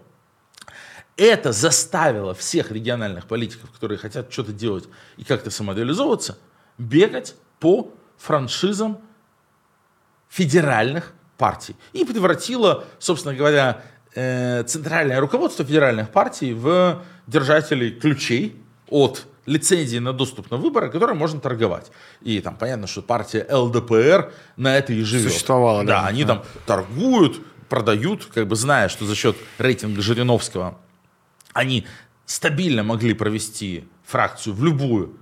[1.17, 6.39] Это заставило всех региональных политиков, которые хотят что-то делать и как-то самореализовываться,
[6.79, 8.99] бегать по франшизам
[10.31, 11.75] федеральных партий.
[11.95, 13.83] И превратила, собственно говоря,
[14.15, 21.17] э, центральное руководство федеральных партий в держателей ключей от лицензии на доступ на выборы, которой
[21.17, 21.91] можно торговать.
[22.21, 25.33] И там понятно, что партия ЛДПР на это и живет.
[25.33, 26.03] Существовала, да.
[26.03, 30.79] Да, они там торгуют, продают, как бы зная, что за счет рейтинга Жириновского
[31.55, 31.87] они
[32.27, 35.17] стабильно могли провести фракцию в любую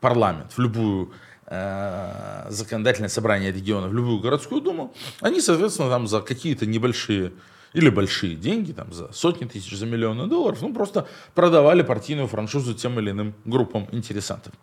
[0.00, 1.10] парламент, в любую
[1.48, 7.32] законодательное собрание региона, в любую городскую думу, они, соответственно, там за какие-то небольшие
[7.72, 12.74] или большие деньги, там за сотни тысяч, за миллионы долларов, ну просто продавали партийную франшизу
[12.74, 14.54] тем или иным группам интересантов.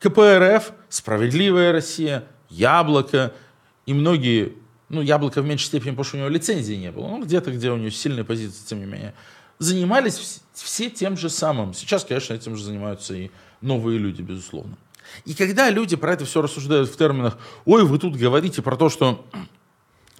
[0.00, 3.32] КПРФ, Справедливая Россия, Яблоко
[3.86, 4.54] и многие,
[4.88, 7.70] ну Яблоко в меньшей степени, потому что у него лицензии не было, но где-то, где
[7.70, 9.14] у него сильные позиции, тем не менее,
[9.58, 11.74] занимались все тем же самым.
[11.74, 14.76] Сейчас, конечно, этим же занимаются и новые люди, безусловно.
[15.24, 18.88] И когда люди про это все рассуждают в терминах, ой, вы тут говорите про то,
[18.88, 19.24] что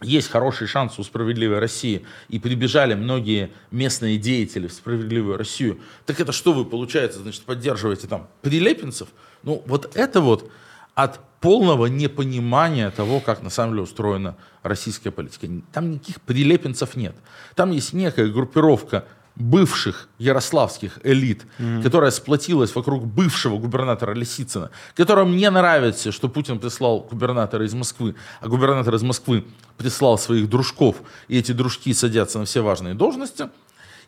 [0.03, 6.21] есть хороший шанс у «Справедливой России», и прибежали многие местные деятели в «Справедливую Россию», так
[6.21, 9.09] это что вы, получается, значит, поддерживаете там прилепинцев?
[9.43, 10.51] Ну, вот это вот
[10.95, 15.47] от полного непонимания того, как на самом деле устроена российская политика.
[15.73, 17.15] Там никаких прилепинцев нет.
[17.55, 19.05] Там есть некая группировка
[19.37, 21.83] бывших ярославских элит, mm-hmm.
[21.83, 28.15] которая сплотилась вокруг бывшего губернатора Лисицына, которым не нравится, что Путин прислал губернатора из Москвы,
[28.41, 29.45] а губернатор из Москвы
[29.77, 33.49] прислал своих дружков, и эти дружки садятся на все важные должности.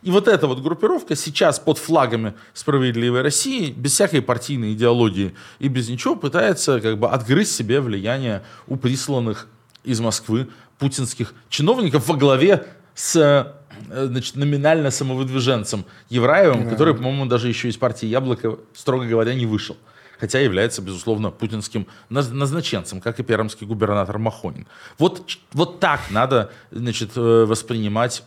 [0.03, 5.67] И вот эта вот группировка сейчас под флагами «Справедливой России», без всякой партийной идеологии и
[5.67, 9.47] без ничего, пытается как бы отгрызть себе влияние у присланных
[9.83, 13.56] из Москвы путинских чиновников во главе с Э,
[13.89, 16.69] значит, номинально самовыдвиженцем Евраевым, да.
[16.69, 19.77] который, по-моему, даже еще из партии «Яблоко», строго говоря, не вышел.
[20.19, 24.67] Хотя является, безусловно, путинским назначенцем, как и пермский губернатор Махонин.
[24.97, 28.23] Вот, вот так надо значит, э, воспринимать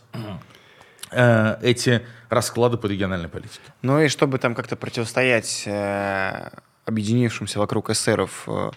[1.11, 3.61] э, эти расклады по региональной политике.
[3.81, 6.49] Ну и чтобы там как-то противостоять э,
[6.85, 8.71] объединившимся вокруг эсеров э,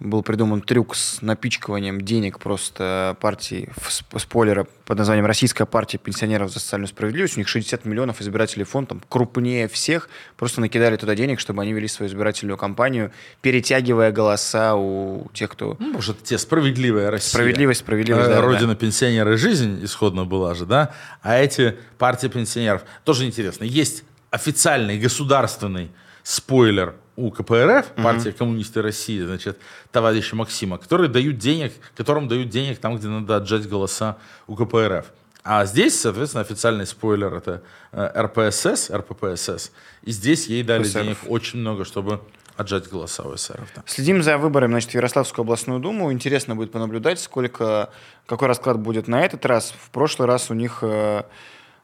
[0.00, 3.70] был придуман трюк с напичкиванием денег просто партии,
[4.16, 7.36] спойлера, под названием «Российская партия пенсионеров за социальную справедливость».
[7.36, 10.08] У них 60 миллионов избирателей фонд, там крупнее всех.
[10.36, 15.76] Просто накидали туда денег, чтобы они вели свою избирательную кампанию, перетягивая голоса у тех, кто...
[15.78, 17.30] Ну, может, те «Справедливая Россия».
[17.30, 18.40] Справедливость, справедливость, да.
[18.40, 18.76] Родина да.
[18.76, 20.92] пенсионера жизнь исходно была же, да?
[21.22, 22.82] А эти партии пенсионеров.
[23.04, 23.64] Тоже интересно.
[23.64, 25.90] Есть официальный государственный
[26.22, 29.58] спойлер у КПРФ, партия коммунисты России, значит,
[29.90, 35.06] товарища Максима, которые дают денег, которым дают денег там, где надо отжать голоса у КПРФ.
[35.42, 39.72] А здесь, соответственно, официальный спойлер это э, РПСС, РППСС.
[40.02, 41.02] И здесь ей дали СРФ.
[41.02, 42.20] денег очень много, чтобы
[42.56, 43.68] отжать голоса у СРФ.
[43.74, 43.82] Да.
[43.86, 46.12] Следим за выборами значит, в Ярославскую областную думу.
[46.12, 47.90] Интересно будет понаблюдать, сколько,
[48.26, 49.74] какой расклад будет на этот раз.
[49.80, 51.22] В прошлый раз у них э,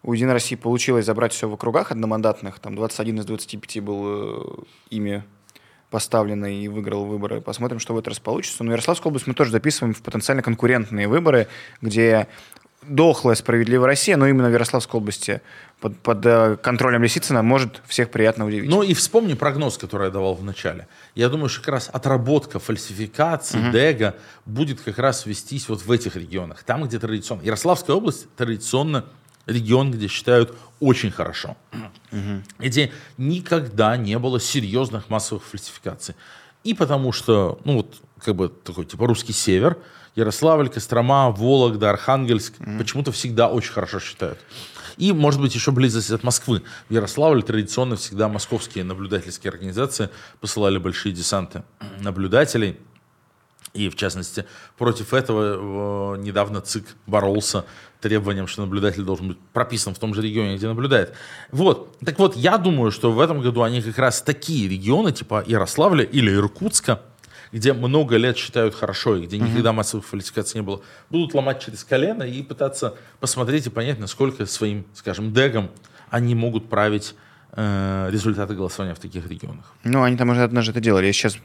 [0.04, 2.58] у Единой России получилось забрать все в округах одномандатных.
[2.58, 5.24] Там 21 из 25 был э, ими
[5.90, 7.40] поставленный и выиграл выборы.
[7.40, 8.62] Посмотрим, что в этот раз получится.
[8.64, 11.48] Но Ярославскую область мы тоже записываем в потенциально конкурентные выборы,
[11.80, 12.28] где
[12.82, 15.40] дохлая справедливая Россия, но именно в Ярославской области
[15.80, 18.68] под, под э, контролем Лисицына может всех приятно удивить.
[18.68, 20.86] Ну и вспомни прогноз, который я давал в начале.
[21.14, 23.70] Я думаю, что как раз отработка фальсификации, угу.
[23.72, 26.62] дега будет как раз вестись вот в этих регионах.
[26.64, 27.40] Там, где традиционно.
[27.40, 29.06] Ярославская область традиционно
[29.46, 31.56] регион, где считают очень хорошо,
[32.12, 32.42] угу.
[32.58, 36.14] где никогда не было серьезных массовых фальсификаций.
[36.62, 39.78] И потому что, ну вот, как бы такой, типа русский север,
[40.16, 44.38] Ярославль, Кострома, Вологда, Архангельск mm почему-то всегда очень хорошо считают.
[44.96, 46.62] И, может быть, еще близость от Москвы.
[46.88, 50.08] В Ярославле традиционно всегда московские наблюдательские организации
[50.40, 51.64] посылали большие десанты
[52.00, 52.78] наблюдателей
[53.74, 54.46] И, в частности,
[54.78, 57.64] против этого э, недавно ЦИК боролся
[58.00, 61.12] требованием, что наблюдатель должен быть прописан в том же регионе, где наблюдает.
[61.50, 61.98] Вот.
[61.98, 66.04] Так вот, я думаю, что в этом году они как раз такие регионы, типа Ярославля
[66.04, 67.02] или Иркутска,
[67.50, 71.82] где много лет считают хорошо, и где никогда массовых фальсификаций не было, будут ломать через
[71.82, 75.70] колено и пытаться посмотреть и понять, насколько своим, скажем, дегом
[76.10, 77.14] они могут править
[77.56, 79.72] результаты голосования в таких регионах.
[79.84, 81.06] Ну, они там уже однажды это делали.
[81.06, 81.38] Я сейчас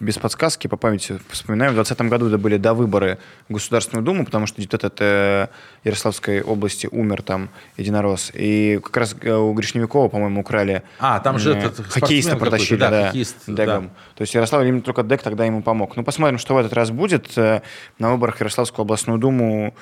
[0.00, 1.70] без подсказки по памяти вспоминаю.
[1.72, 5.48] В 2020 году это были до выборы в Государственную Думу, потому что где-то от э,
[5.84, 8.32] Ярославской области умер там единорос.
[8.34, 10.82] И как раз э, у Гришневикова, по-моему, украли...
[10.98, 13.86] А, там же этот хоккеиста протащили, да, да хоккеист, дегом.
[13.86, 13.90] Да.
[14.16, 15.96] То есть Ярослав именно только дег тогда ему помог.
[15.96, 17.34] Ну, посмотрим, что в этот раз будет.
[17.36, 19.74] На выборах Ярославскую областную думу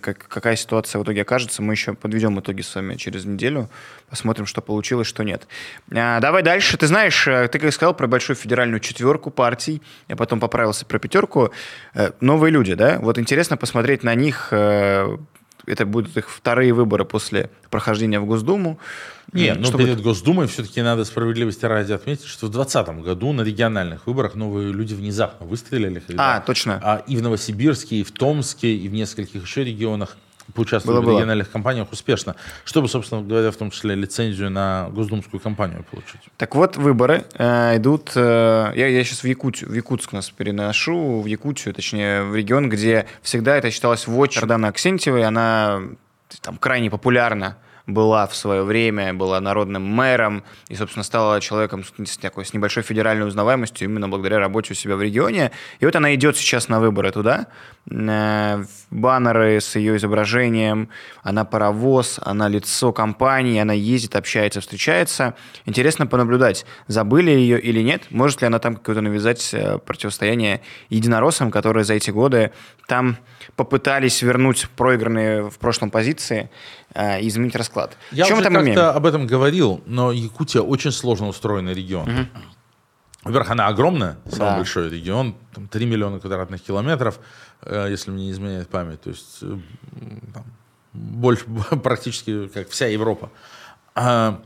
[0.00, 3.68] как, какая ситуация в итоге окажется, мы еще подведем итоги с вами через неделю,
[4.08, 5.46] посмотрим, что получилось, что нет.
[5.92, 6.78] А, давай дальше.
[6.78, 10.98] Ты знаешь, э, ты как сказал про большую федеральную четверку партий, я потом поправился про
[10.98, 11.50] пятерку.
[11.94, 12.98] Э, новые люди, да?
[13.00, 14.48] Вот интересно посмотреть на них.
[14.50, 15.18] Э,
[15.66, 18.78] это будут их вторые выборы после прохождения в Госдуму.
[19.36, 24.06] Нет, но перед Госдумой все-таки надо справедливости ради отметить, что в 2020 году на региональных
[24.06, 26.00] выборах новые люди внезапно выстрелили.
[26.00, 26.80] Когда, а, точно.
[26.82, 30.16] А, и в Новосибирске, и в Томске, и в нескольких еще регионах
[30.54, 31.52] поучаствовали было, в региональных было.
[31.52, 36.20] кампаниях успешно, чтобы, собственно говоря, в том числе лицензию на госдумскую кампанию получить.
[36.36, 38.12] Так вот, выборы э, идут...
[38.14, 42.68] Э, я, я сейчас в, Якутию, в Якутск нас переношу, в Якутию, точнее, в регион,
[42.68, 45.80] где всегда это считалось в очередь Дана Аксентьевой, она
[46.42, 52.16] там крайне популярна была в свое время, была народным мэром и, собственно, стала человеком с,
[52.16, 55.52] такой, с небольшой федеральной узнаваемостью именно благодаря работе у себя в регионе.
[55.78, 57.46] И вот она идет сейчас на выборы туда.
[57.88, 60.88] Э, баннеры с ее изображением,
[61.22, 65.34] она паровоз, она лицо компании, она ездит, общается, встречается.
[65.64, 71.52] Интересно понаблюдать, забыли ее или нет, может ли она там какое-то навязать э, противостояние единороссам,
[71.52, 72.50] которые за эти годы
[72.88, 73.16] там
[73.54, 76.50] попытались вернуть проигранные в прошлом позиции
[76.94, 77.75] э, изменить расклад.
[78.12, 82.08] Я Чем уже как-то об этом говорил, но Якутия очень сложно устроенный регион.
[82.08, 82.26] Угу.
[83.24, 84.56] Во-первых, она огромная, самый да.
[84.56, 87.18] большой регион, там 3 миллиона квадратных километров,
[87.62, 89.00] э, если мне не изменяет память.
[89.00, 89.58] То есть э,
[90.32, 90.44] там,
[90.92, 91.44] больше,
[91.82, 93.30] практически как вся Европа.
[93.96, 94.40] А,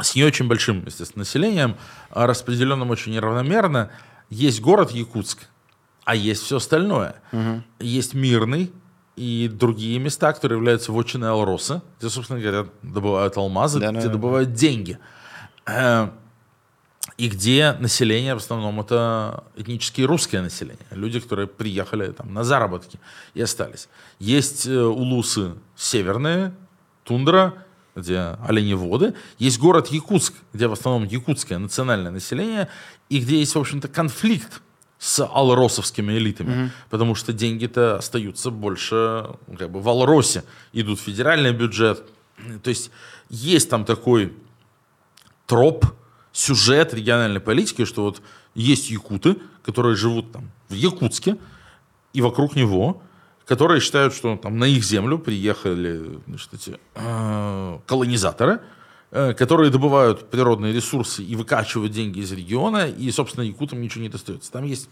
[0.00, 1.76] с не очень большим, естественно, населением,
[2.10, 3.90] а распределенным очень неравномерно.
[4.28, 5.46] Есть город Якутск,
[6.04, 7.14] а есть все остальное.
[7.30, 7.62] Угу.
[7.78, 8.72] Есть Мирный
[9.16, 14.08] и другие места, которые являются вотчиной Алроса, где, собственно говоря, добывают алмазы, да, где да,
[14.08, 14.56] добывают да.
[14.56, 14.98] деньги.
[15.66, 16.08] Э,
[17.16, 22.98] и где население в основном это этнически русское население, люди, которые приехали там на заработки
[23.34, 23.88] и остались.
[24.18, 26.52] Есть э, улусы северные,
[27.04, 27.54] тундра,
[27.94, 29.14] где оленеводы.
[29.38, 32.68] Есть город Якутск, где в основном якутское национальное население,
[33.08, 34.60] и где есть, в общем-то, конфликт
[35.04, 36.70] с алросовскими элитами, Mm -hmm.
[36.90, 39.26] потому что деньги-то остаются больше
[39.58, 42.02] как бы в Алросе, идут в федеральный бюджет.
[42.62, 42.90] То есть
[43.30, 44.32] есть там такой
[45.46, 45.84] троп,
[46.32, 48.22] сюжет региональной политики, что вот
[48.54, 51.36] есть якуты, которые живут там в Якутске
[52.14, 53.02] и вокруг него,
[53.46, 58.58] которые считают, что там на их землю приехали значит, эти, э, колонизаторы,
[59.14, 64.50] которые добывают природные ресурсы и выкачивают деньги из региона, и, собственно, якутам ничего не достается.
[64.50, 64.88] Там есть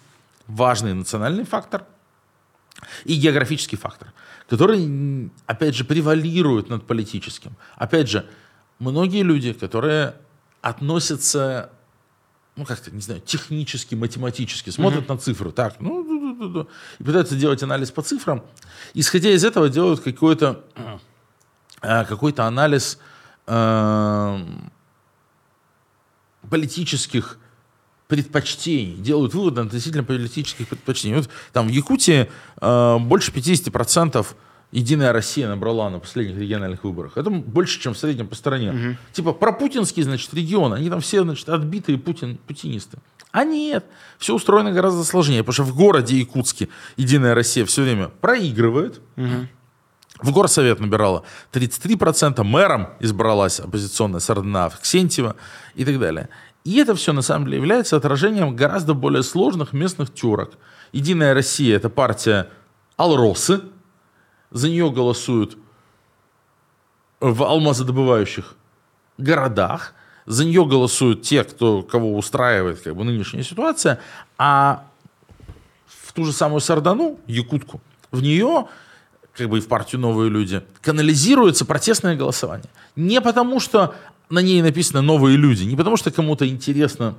[0.47, 1.85] важный национальный фактор
[3.05, 4.13] и географический фактор,
[4.49, 7.57] который, опять же, превалирует над политическим.
[7.75, 8.29] Опять же,
[8.79, 10.15] многие люди, которые
[10.61, 11.71] относятся,
[12.55, 15.15] ну как-то, не знаю, технически, математически, смотрят mm-hmm.
[15.15, 16.67] на цифры, так, ну,
[16.99, 18.45] и пытаются делать анализ по цифрам,
[18.95, 20.65] исходя из этого делают какой-то
[21.81, 22.99] э, какой-то анализ
[23.47, 24.39] э,
[26.49, 27.39] политических
[28.09, 31.17] предпочтений, делают выводы относительно политических предпочтений.
[31.17, 34.27] Вот там в Якутии э, больше 50%
[34.73, 37.19] Единая Россия набрала на последних региональных выборах.
[37.19, 38.71] Это больше, чем в среднем по стране.
[38.71, 38.97] Угу.
[39.13, 40.73] Типа про путинский, значит, регион.
[40.73, 42.97] Они там все, значит, отбитые путин, путинисты.
[43.33, 43.85] А нет,
[44.19, 49.01] все устроено гораздо сложнее, потому что в городе Якутске Единая Россия все время проигрывает.
[49.17, 49.49] Угу.
[50.23, 55.37] В горсовет набирала 33%, мэром избралась оппозиционная Сардана Ксентьева
[55.75, 56.29] и так далее.
[56.65, 60.53] И это все на самом деле является отражением гораздо более сложных местных терок.
[60.93, 62.49] Единая Россия– это партия
[62.97, 63.63] Алросы,
[64.53, 65.59] за нее голосуют
[67.21, 68.55] в алмазодобывающих
[69.19, 69.95] городах,
[70.27, 74.01] за нее голосуют те, кто, кого устраивает как бы, нынешняя ситуация,
[74.39, 74.85] а
[75.87, 77.81] в ту же самую Сардану, Якутку,
[78.11, 78.69] в нее,
[79.35, 82.69] как бы и в партию «Новые люди», канализируется протестное голосование.
[82.97, 83.95] Не потому, что
[84.29, 87.15] на ней написано «Новые люди», не потому, что кому-то интересна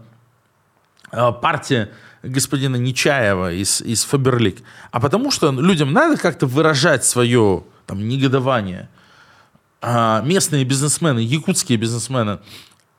[1.12, 1.92] а, партия
[2.24, 8.90] господина Нечаева из, из Фаберлик, а потому что людям надо как-то выражать свое там, негодование.
[9.82, 12.40] А местные бизнесмены, якутские бизнесмены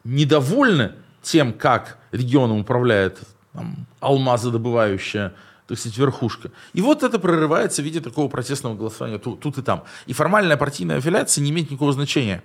[0.05, 0.93] недовольны
[1.23, 3.19] тем, как регионом управляет
[3.55, 5.33] там, алмазодобывающая
[5.67, 6.51] так сказать, верхушка.
[6.73, 9.85] И вот это прорывается в виде такого протестного голосования тут, тут и там.
[10.07, 12.43] И формальная партийная аффилиация не имеет никакого значения.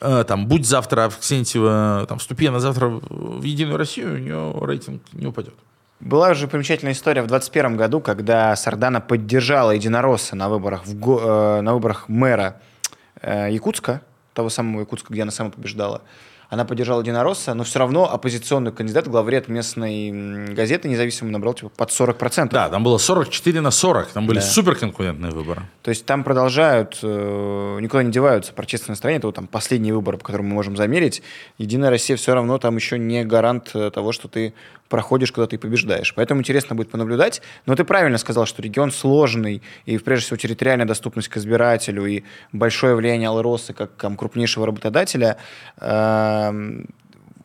[0.00, 5.02] Э, там, будь завтра Авксентьева, там, вступи на завтра в Единую Россию, у нее рейтинг
[5.12, 5.54] не упадет.
[6.00, 11.60] Была уже примечательная история в 2021 году, когда Сардана поддержала единоросса на выборах, в, э,
[11.60, 12.60] на выборах мэра
[13.20, 14.00] э, Якутска,
[14.32, 16.00] того самого Якутска, где она сама побеждала
[16.50, 21.90] она поддержала единоросса, но все равно оппозиционный кандидат, главред местной газеты независимо набрал типа под
[21.90, 22.50] 40%.
[22.50, 24.44] Да, там было 44 на 40, там были да.
[24.44, 25.62] суперконкурентные выборы.
[25.82, 30.16] То есть там продолжают, э, никуда не деваются протестные настроения, это вот там последний выбор,
[30.16, 31.22] по которому мы можем замерить.
[31.56, 34.52] Единая Россия все равно там еще не гарант э, того, что ты
[34.90, 36.12] проходишь, когда ты побеждаешь.
[36.14, 37.40] Поэтому интересно будет понаблюдать.
[37.64, 42.24] Но ты правильно сказал, что регион сложный, и прежде всего территориальная доступность к избирателю, и
[42.52, 45.38] большое влияние Алроса как там, крупнейшего работодателя
[45.76, 46.39] э,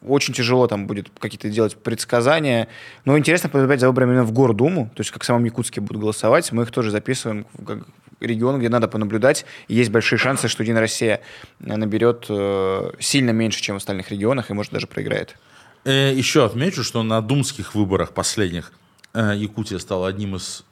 [0.07, 2.67] очень тяжело там будет какие-то делать предсказания.
[3.05, 6.01] Но интересно понаблюдать за выборами именно в Гордуму, то есть как в самом Якутске будут
[6.01, 6.51] голосовать.
[6.51, 7.87] Мы их тоже записываем как
[8.19, 9.45] регион, где надо понаблюдать.
[9.67, 11.21] И есть большие шансы, что Единая Россия
[11.59, 15.37] наберет э, сильно меньше, чем в остальных регионах, и может даже проиграет.
[15.83, 18.71] Э, еще отмечу, что на думских выборах последних
[19.13, 20.63] э, Якутия стала одним из,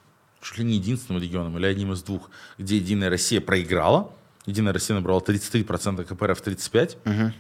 [0.42, 4.12] чуть ли не единственным регионом, или одним из двух, где Единая Россия проиграла.
[4.46, 6.98] Единая Россия набрала 33%, КПРФ 35%.
[7.06, 7.34] Угу.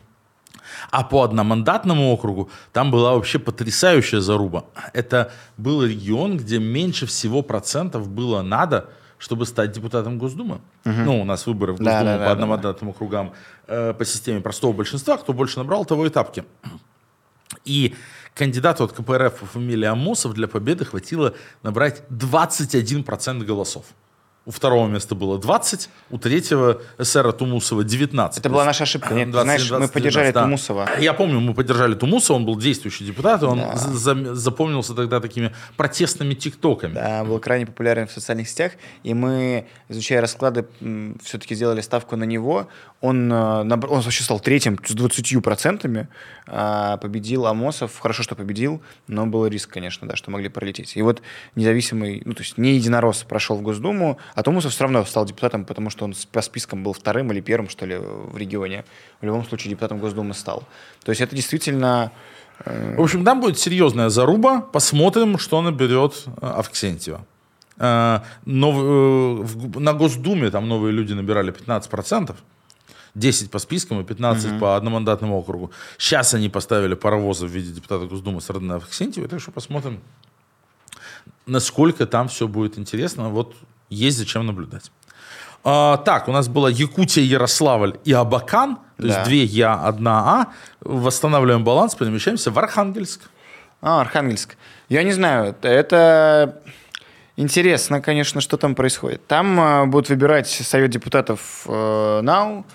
[0.91, 4.65] А по одномандатному округу там была вообще потрясающая заруба.
[4.93, 10.61] Это был регион, где меньше всего процентов было надо, чтобы стать депутатом Госдумы.
[10.85, 10.95] Угу.
[11.05, 12.95] Ну, у нас выборы в Госдуму да, да, по да, одномандатным да.
[12.95, 13.33] округам
[13.67, 15.17] э, по системе простого большинства.
[15.17, 16.43] Кто больше набрал, того и тапки.
[17.65, 17.95] И
[18.33, 23.85] кандидату от КПРФ по фамилии Амосов для победы хватило набрать 21% голосов.
[24.45, 28.39] У второго места было 20, у третьего эсера Тумусова 19.
[28.39, 29.13] Это была наша ошибка.
[29.13, 30.43] Нет, 20, знаешь, 20, мы поддержали 19, да.
[30.43, 30.89] Тумусова.
[30.99, 33.77] Я помню, мы поддержали Тумусова, он был действующий депутат, и он да.
[33.77, 36.93] за, запомнился тогда такими протестными тиктоками.
[36.93, 38.73] Да, был крайне популярен в социальных сетях,
[39.03, 40.65] и мы, изучая расклады,
[41.23, 42.67] все-таки сделали ставку на него.
[42.99, 46.07] Он, э, он вообще стал третьим с 20%,
[46.47, 47.97] а, победил Амосов.
[47.99, 50.97] Хорошо, что победил, но был риск, конечно, да, что могли пролететь.
[50.97, 51.21] И вот
[51.55, 55.65] независимый, ну, то есть не единорос прошел в Госдуму, а Томусов все равно стал депутатом,
[55.65, 58.83] потому что он по спискам был вторым или первым, что ли, в регионе.
[59.21, 60.63] В любом случае депутатом Госдумы стал.
[61.03, 62.11] То есть это действительно...
[62.65, 64.61] Э, в общем, там будет серьезная заруба.
[64.61, 67.25] Посмотрим, что наберет э, Авксентьева.
[67.77, 72.35] Э, но на Госдуме там новые люди набирали 15%.
[73.15, 74.59] 10 по спискам и 15 угу.
[74.59, 75.69] по одномандатному округу.
[75.99, 80.01] Сейчас они поставили паровозы в виде депутата Госдумы с Родина Авксентьева, так что посмотрим,
[81.45, 83.29] насколько там все будет интересно.
[83.29, 83.55] Вот
[83.89, 84.91] есть зачем наблюдать.
[85.63, 88.75] А, так, у нас была Якутия, Ярославль и Абакан.
[88.97, 89.07] То да.
[89.07, 90.47] есть две Я, одна А.
[90.81, 93.21] Восстанавливаем баланс, перемещаемся в Архангельск.
[93.81, 94.57] А, Архангельск.
[94.89, 96.61] Я не знаю, это
[97.37, 99.25] интересно, конечно, что там происходит.
[99.27, 102.65] Там э, будут выбирать Совет депутатов э, НАУ,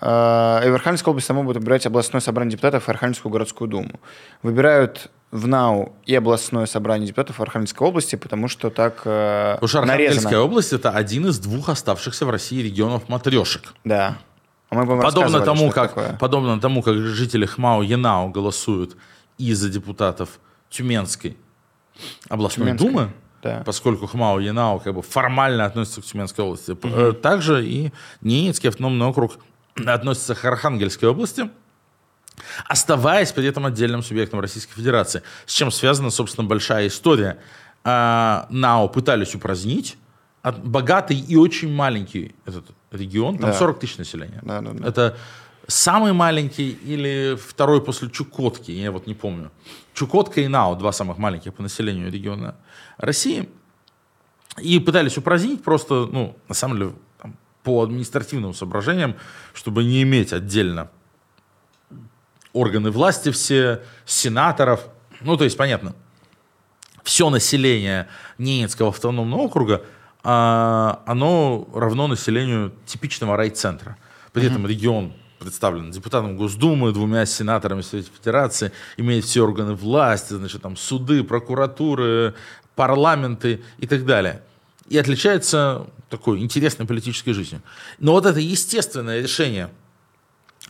[0.00, 4.00] э, и в Архангельской области само будут выбирать областное собрание депутатов и Архангельскую городскую думу.
[4.42, 9.78] Выбирают в НАУ и областное собрание депутатов Архангельской области, потому что так э, Потому что
[9.80, 10.42] Архангельская нарезано.
[10.42, 13.74] область– это один из двух оставшихся в России регионов матрешек.
[13.84, 14.18] Да.
[14.70, 18.96] А мы подобно, тому, как, подобно тому, как жители Хмао Янау голосуют
[19.36, 20.38] и за депутатов
[20.68, 21.36] Тюменской
[22.28, 22.88] областной Тюменской.
[22.88, 23.10] думы,
[23.42, 23.62] да.
[23.66, 27.12] поскольку Хмао Янау как бы формально относится к Тюменской области, угу.
[27.14, 29.38] также и Ненецкий автономный округ
[29.88, 31.50] относится к Архангельской области–
[32.66, 35.22] оставаясь при этом отдельным субъектом Российской Федерации.
[35.46, 37.38] С чем связана, собственно, большая история.
[37.82, 39.96] А, НАО пытались упразднить
[40.42, 43.58] богатый и очень маленький этот регион, там да.
[43.58, 44.40] 40 тысяч населения.
[44.42, 44.88] Да, да, да.
[44.88, 45.16] Это
[45.66, 49.50] самый маленький или второй после Чукотки, я вот не помню.
[49.94, 52.54] Чукотка и Нао, два самых маленьких по населению региона
[52.96, 53.48] России.
[54.58, 56.92] И пытались упразднить просто, ну, на самом деле,
[57.62, 59.16] по административным соображениям,
[59.52, 60.90] чтобы не иметь отдельно
[62.52, 64.88] органы власти все, сенаторов.
[65.20, 65.94] Ну, то есть, понятно,
[67.02, 68.08] все население
[68.38, 69.82] Ненецкого автономного округа,
[70.22, 73.96] а, оно равно населению типичного райцентра.
[74.32, 80.62] При этом регион представлен депутатом Госдумы, двумя сенаторами Совета Федерации, имеет все органы власти, значит,
[80.62, 82.34] там суды, прокуратуры,
[82.76, 84.42] парламенты и так далее.
[84.90, 87.62] И отличается такой интересной политической жизнью.
[88.00, 89.70] Но вот это естественное решение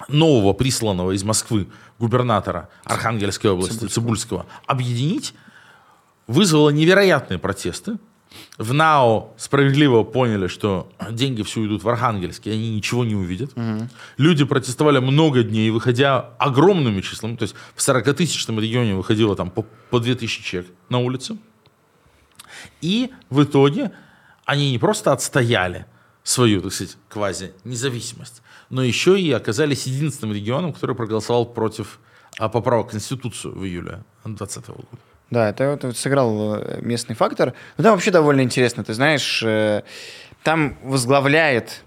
[0.09, 1.67] нового присланного из Москвы
[1.99, 5.35] губернатора Архангельской области Цибульского, Цибульского объединить
[6.27, 7.99] вызвало невероятные протесты.
[8.59, 13.53] В НАО справедливо поняли, что деньги все идут в Архангельск, и они ничего не увидят.
[13.57, 13.89] Угу.
[14.19, 17.37] Люди протестовали много дней, выходя огромными числами.
[17.37, 21.39] То есть в 40-тысячном регионе выходило там по, по 2000 человек на улицу.
[22.81, 23.91] И в итоге
[24.51, 25.87] они не просто отстояли
[26.25, 32.01] свою, так сказать, квази-независимость, но еще и оказались единственным регионом, который проголосовал против
[32.37, 34.89] а, поправок Конституцию в июле 2020 года.
[35.31, 37.55] Да, это вот, сыграл э, местный фактор.
[37.77, 38.83] Но там вообще довольно интересно.
[38.83, 39.85] Ты знаешь, э,
[40.43, 41.85] там возглавляет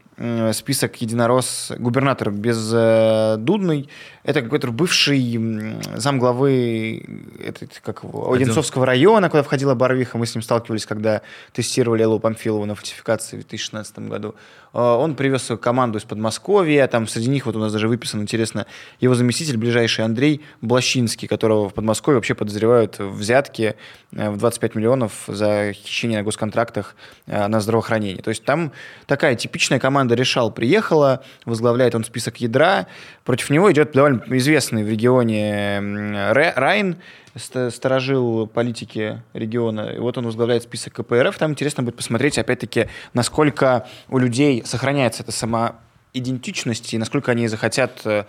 [0.54, 3.90] список единорос губернатор бездудный.
[4.24, 7.06] Это какой-то бывший замглавы
[7.44, 10.18] это, как его, Одинцовского района, куда входила Барвиха.
[10.18, 14.36] Мы с ним сталкивались, когда тестировали Эллу Памфилову на фальсификации в 2016 году.
[14.74, 16.88] А, он привез свою команду из Подмосковья.
[16.88, 18.66] Там среди них вот у нас даже выписан, интересно,
[19.00, 23.76] его заместитель, ближайший Андрей Блащинский, которого в Подмосковье вообще подозревают в взятке
[24.12, 26.96] э, в 25 миллионов за хищение на госконтрактах
[27.28, 28.22] э, на здравоохранение.
[28.22, 28.72] То есть там
[29.06, 32.88] такая типичная команда решал, приехала, возглавляет он список ядра.
[33.24, 36.98] Против него идет довольно известный в регионе Райн,
[37.36, 39.92] сторожил политики региона.
[39.96, 41.38] И вот он возглавляет список КПРФ.
[41.38, 48.02] Там интересно будет посмотреть, опять-таки, насколько у людей сохраняется эта самоидентичность и насколько они захотят
[48.06, 48.26] э,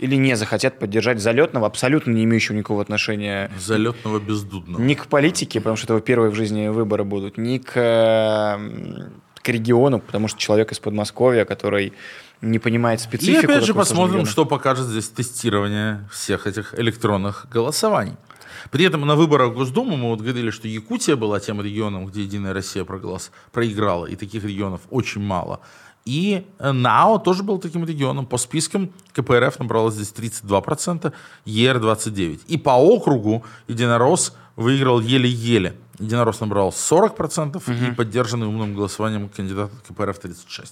[0.00, 3.50] или не захотят поддержать залетного, абсолютно не имеющего никакого отношения...
[3.58, 4.80] Залетного бездудного.
[4.80, 8.58] Ни к политике, потому что это его первые в жизни выборы будут, ни к,
[9.42, 11.92] к региону, потому что человек из Подмосковья, который
[12.40, 13.42] не понимает специфику.
[13.42, 18.16] И опять же посмотрим, что покажет здесь тестирование всех этих электронных голосований.
[18.70, 22.22] При этом на выборах в Госдуму мы вот говорили, что Якутия была тем регионом, где
[22.22, 25.60] Единая Россия проголос, проиграла, и таких регионов очень мало.
[26.04, 28.26] И НАО тоже был таким регионом.
[28.26, 31.12] По спискам КПРФ набрала здесь 32%,
[31.44, 32.40] ЕР 29%.
[32.46, 35.76] И по округу Единорос выиграл еле-еле.
[35.98, 37.72] Единорос набрал 40% угу.
[37.72, 40.68] и поддержанный умным голосованием кандидата КПРФ 36%.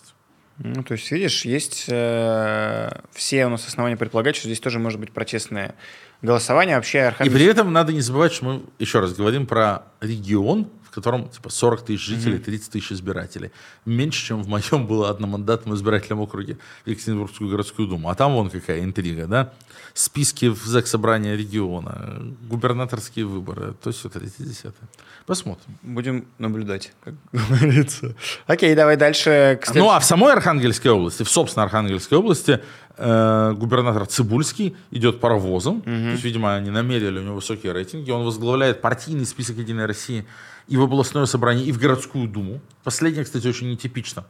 [0.60, 4.98] Ну, то есть, видишь, есть э, все у нас основания предполагать, что здесь тоже может
[4.98, 5.76] быть протестное
[6.22, 6.76] голосование.
[6.76, 7.34] Вообще Архангельск...
[7.34, 10.68] И при этом надо не забывать, что мы еще раз говорим про регион,
[11.00, 13.50] котором типа 40 тысяч жителей, 30 тысяч избирателей.
[13.84, 18.10] Меньше, чем в моем было одномандатном избирательном округе Екатеринбургскую городскую думу.
[18.10, 19.52] А там вон какая интрига, да?
[19.94, 24.72] Списки в Заксобрания региона, губернаторские выборы, то есть это 30
[25.26, 25.78] Посмотрим.
[25.82, 28.14] Будем наблюдать, как говорится.
[28.46, 29.60] Окей, давай дальше.
[29.74, 32.60] Ну, а в самой Архангельской области, в собственно Архангельской области,
[32.96, 35.78] э, губернатор Цибульский идет паровозом.
[35.78, 35.84] Угу.
[35.84, 38.10] То есть, видимо, они намерили у него высокие рейтинги.
[38.10, 40.26] Он возглавляет партийный список «Единой России»
[40.68, 42.60] и в областное собрание, и в городскую думу.
[42.84, 44.24] Последнее, кстати, очень нетипично.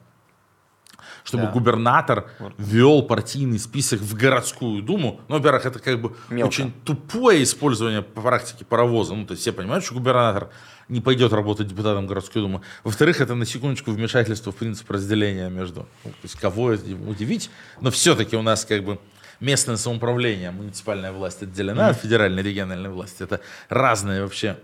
[1.24, 1.50] Чтобы да.
[1.50, 2.54] губернатор вот.
[2.56, 5.20] вел партийный список в городскую думу.
[5.28, 6.48] Ну, во-первых, это как бы Мелко.
[6.48, 9.14] очень тупое использование по практике паровоза.
[9.14, 10.48] Ну, то есть все понимают, что губернатор
[10.88, 12.62] не пойдет работать депутатом городской думы.
[12.82, 17.90] Во-вторых, это на секундочку вмешательство в принцип разделения между, ну, то есть кого удивить, но
[17.90, 18.98] все-таки у нас как бы
[19.40, 21.90] местное самоуправление, муниципальная власть отделена mm-hmm.
[21.90, 23.22] от федеральной региональной власти.
[23.22, 24.56] Это разные вообще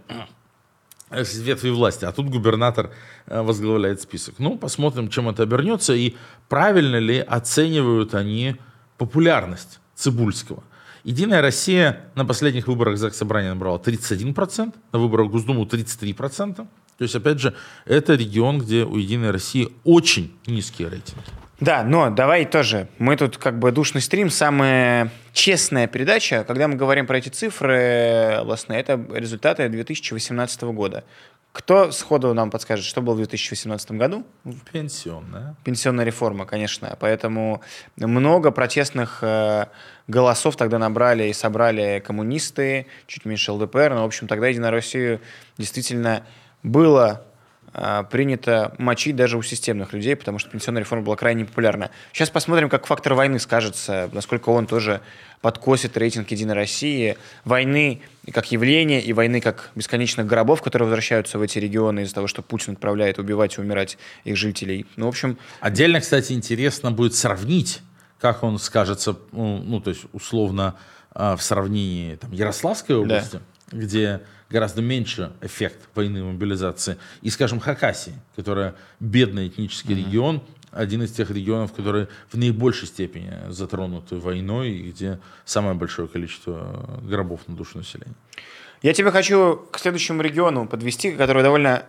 [1.22, 2.90] ветви власти, а тут губернатор
[3.26, 4.34] э, возглавляет список.
[4.38, 6.14] Ну, посмотрим, чем это обернется и
[6.48, 8.56] правильно ли оценивают они
[8.98, 10.62] популярность Цибульского.
[11.04, 16.54] Единая Россия на последних выборах за собрание набрала 31%, на выборах Госдуму 33%.
[16.54, 16.66] То
[16.98, 17.54] есть, опять же,
[17.84, 21.43] это регион, где у Единой России очень низкие рейтинги.
[21.60, 22.88] Да, но давай тоже.
[22.98, 26.44] Мы тут как бы душный стрим, самая честная передача.
[26.44, 31.04] Когда мы говорим про эти цифры областные, это результаты 2018 года.
[31.54, 34.26] Кто сходу нам подскажет, что было в 2018 году?
[34.72, 35.54] Пенсионная.
[35.62, 36.96] Пенсионная реформа, конечно.
[36.98, 37.62] Поэтому
[37.96, 39.66] много протестных э,
[40.08, 43.90] голосов тогда набрали и собрали коммунисты, чуть меньше ЛДПР.
[43.90, 45.20] Но, в общем, тогда Единая Россия
[45.56, 46.26] действительно
[46.64, 47.24] было
[48.10, 51.90] принято мочить даже у системных людей, потому что пенсионная реформа была крайне популярна.
[52.12, 55.00] Сейчас посмотрим, как фактор войны скажется, насколько он тоже
[55.40, 57.18] подкосит рейтинг Единой России.
[57.44, 58.00] Войны
[58.32, 62.42] как явление и войны как бесконечных гробов, которые возвращаются в эти регионы из-за того, что
[62.42, 64.86] Путин отправляет убивать и умирать их жителей.
[64.96, 65.36] Ну, в общем...
[65.60, 67.82] Отдельно, кстати, интересно будет сравнить,
[68.18, 70.76] как он скажется, ну, ну то есть условно
[71.12, 73.40] а, в сравнении там, Ярославской области, да.
[73.70, 76.96] Где гораздо меньше эффект войны и мобилизации.
[77.22, 80.06] И, скажем, Хакасии, которая бедный этнический mm-hmm.
[80.06, 86.08] регион, один из тех регионов, которые в наибольшей степени затронуты войной и где самое большое
[86.08, 88.14] количество гробов на душу населения.
[88.82, 91.86] Я тебя хочу к следующему региону подвести, который довольно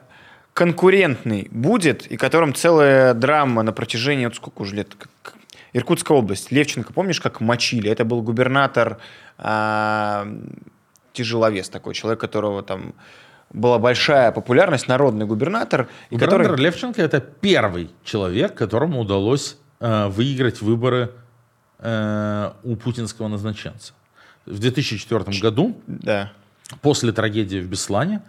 [0.54, 4.96] конкурентный будет, и которым целая драма на протяжении, вот сколько уже лет,
[5.74, 6.54] Иркутская область.
[6.54, 7.92] Левченко, помнишь, как мочили?
[7.92, 8.98] Это был губернатор
[9.38, 10.26] а,
[11.16, 12.94] тяжеловес такой, человек, которого там
[13.52, 15.88] была большая популярность, народный губернатор.
[16.12, 16.64] Губернатор который...
[16.64, 21.12] Левченко это первый человек, которому удалось э, выиграть выборы
[21.80, 23.94] э, у путинского назначенца.
[24.46, 26.32] В 2004 году, да.
[26.82, 28.22] после трагедии в Беслане,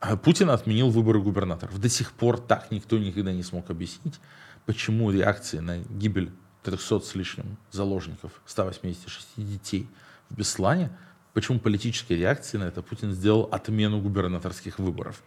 [0.00, 1.80] э, Путин отменил выборы губернаторов.
[1.80, 4.20] До сих пор так никто никогда не смог объяснить,
[4.66, 6.30] почему реакции на гибель
[6.64, 9.88] 300 с лишним заложников, 186 детей
[10.28, 10.90] в Беслане–
[11.38, 15.22] Почему политической реакции на это Путин сделал отмену губернаторских выборов.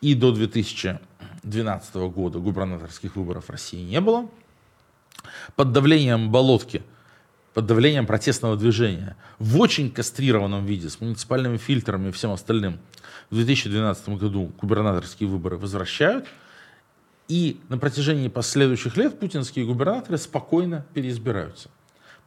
[0.00, 4.30] И до 2012 года губернаторских выборов в России не было.
[5.54, 6.82] Под давлением Болотки,
[7.52, 12.78] под давлением протестного движения, в очень кастрированном виде, с муниципальными фильтрами и всем остальным,
[13.28, 16.24] в 2012 году губернаторские выборы возвращают.
[17.28, 21.68] И на протяжении последующих лет путинские губернаторы спокойно переизбираются.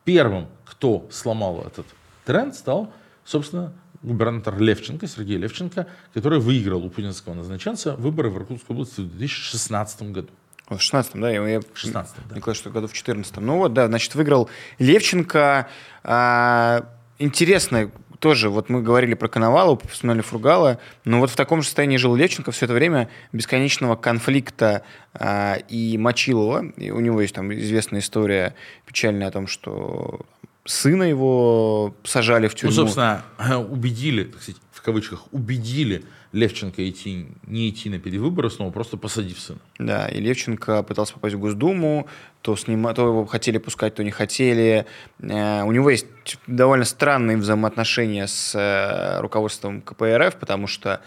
[0.03, 1.87] Первым, кто сломал этот
[2.23, 2.93] тренд, стал
[3.29, 9.09] собственно, губернатор Левченко, Сергей Левченко, который выиграл у путинского назначенца выборы в Иркутской области в
[9.09, 10.29] 2016 году.
[10.67, 11.29] В 16 да?
[11.31, 12.35] Я, в 16 да.
[12.35, 15.67] Кажется, что году в 14 Ну вот, да, значит, выиграл Левченко.
[16.03, 16.85] А,
[17.17, 21.97] интересно, тоже, вот мы говорили про Коновалова, вспоминали Фургала, но вот в таком же состоянии
[21.97, 26.65] жил Левченко все это время бесконечного конфликта а, и Мочилова.
[26.77, 28.55] И у него есть там известная история
[28.85, 30.25] печальная о том, что
[30.69, 32.75] сына его сажали в тюрьму.
[32.75, 33.23] Ну, собственно,
[33.69, 39.39] убедили, так сказать, в кавычках, убедили Левченко идти, не идти на перевыборы снова, просто посадив
[39.39, 39.59] сына.
[39.79, 42.07] Да, и Левченко пытался попасть в Госдуму,
[42.43, 44.85] то, снима, то его хотели пускать, то не хотели.
[45.19, 46.05] Э, у него есть
[46.45, 51.01] довольно странные взаимоотношения с э, руководством КПРФ, потому что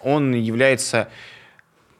[0.00, 1.08] он является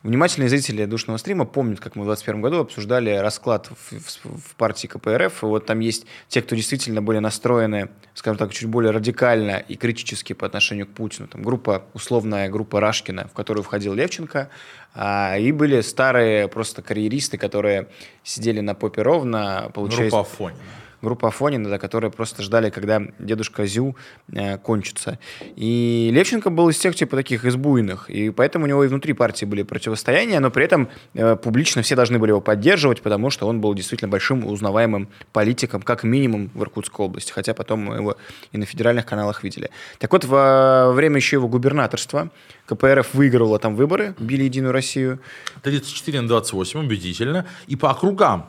[0.02, 4.54] Внимательные зрители душного стрима помнят, как мы в 2021 году обсуждали расклад в, в, в
[4.56, 5.42] партии КПРФ.
[5.42, 9.76] И вот там есть те, кто действительно были настроены, скажем так, чуть более радикально и
[9.76, 11.28] критически по отношению к Путину.
[11.28, 14.48] Там группа, условная группа Рашкина, в которую входил Левченко.
[14.94, 17.88] А, и были старые просто карьеристы, которые
[18.24, 19.70] сидели на попе ровно.
[19.74, 20.12] Получаясь...
[20.12, 20.60] Группа Афонина
[21.02, 23.96] группа Афонина, да, которые просто ждали, когда дедушка Зю
[24.32, 25.18] э, кончится.
[25.56, 29.44] И Левченко был из тех, типа, таких избуйных, и поэтому у него и внутри партии
[29.44, 33.60] были противостояния, но при этом э, публично все должны были его поддерживать, потому что он
[33.60, 38.16] был действительно большим узнаваемым политиком, как минимум в Иркутской области, хотя потом мы его
[38.52, 39.70] и на федеральных каналах видели.
[39.98, 42.30] Так вот, во время еще его губернаторства
[42.66, 45.20] КПРФ выигрывала там выборы, били Единую Россию.
[45.62, 48.46] 34 на 28, убедительно, и по округам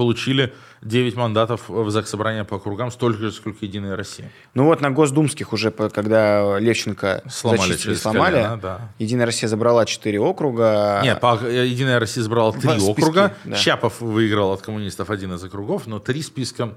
[0.00, 4.30] получили 9 мандатов в Заксобрании по округам, столько же, сколько Единая Россия.
[4.54, 8.92] Ну вот на госдумских уже, когда Левченко сломали, зачистили, сломали, колено, да.
[8.98, 11.02] Единая Россия забрала 4 округа.
[11.04, 13.26] Нет, по, Единая Россия забрала 3 в округа.
[13.26, 13.56] Списке, да.
[13.56, 16.72] Щапов выиграл от коммунистов один из округов, но три списка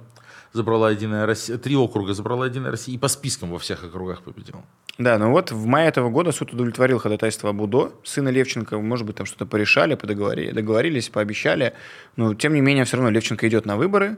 [0.53, 4.63] забрала Единая Россия, три округа забрала Единая Россия и по спискам во всех округах победила.
[4.97, 9.15] Да, ну вот в мае этого года суд удовлетворил ходатайство Будо, сына Левченко, может быть,
[9.15, 11.73] там что-то порешали, подоговорили, договорились, пообещали,
[12.15, 14.17] но тем не менее все равно Левченко идет на выборы.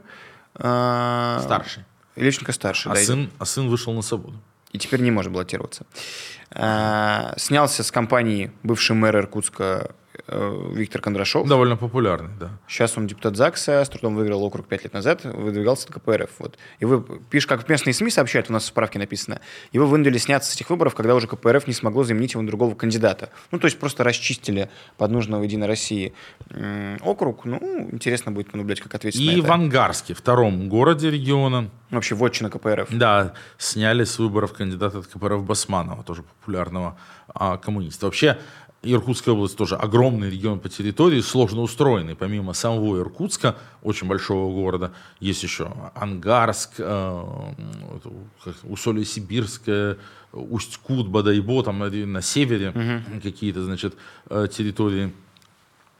[0.54, 1.84] А, старший.
[2.14, 3.00] Левченко старший, а да.
[3.00, 4.38] Сын, а сын вышел на свободу.
[4.72, 5.86] И теперь не может баллотироваться.
[6.50, 9.92] А, снялся с компании бывший мэр Иркутска
[10.28, 11.46] Э, Виктор Кондрашов.
[11.46, 12.50] Довольно популярный, да.
[12.66, 16.30] Сейчас он депутат ЗАГСа, с трудом выиграл округ пять лет назад, выдвигался на КПРФ.
[16.38, 16.58] Вот.
[16.80, 19.40] И вы пишете, как местные СМИ сообщают, у нас в справке написано,
[19.72, 22.74] его вынудили сняться с этих выборов, когда уже КПРФ не смогло заменить его на другого
[22.74, 23.30] кандидата.
[23.52, 26.12] Ну, то есть просто расчистили под нужного Единой России
[27.02, 27.44] округ.
[27.44, 29.48] Ну, интересно будет понаблюдать, как ответить И на это.
[29.48, 31.70] в Ангарске, втором городе региона.
[31.90, 32.88] Вообще, вотчина КПРФ.
[32.90, 36.98] Да, сняли с выборов кандидата от КПРФ Басманова, тоже популярного
[37.28, 38.06] а, коммуниста.
[38.06, 38.38] Вообще,
[38.92, 42.14] Иркутская область тоже огромный регион по территории, сложно устроенный.
[42.14, 47.22] Помимо самого Иркутска, очень большого города, есть еще Ангарск, э,
[48.64, 49.98] Усолье Сибирское,
[50.32, 53.20] Усть-Кут, Бадайбо, там на севере угу.
[53.22, 53.94] какие-то, значит,
[54.28, 55.12] э, территории.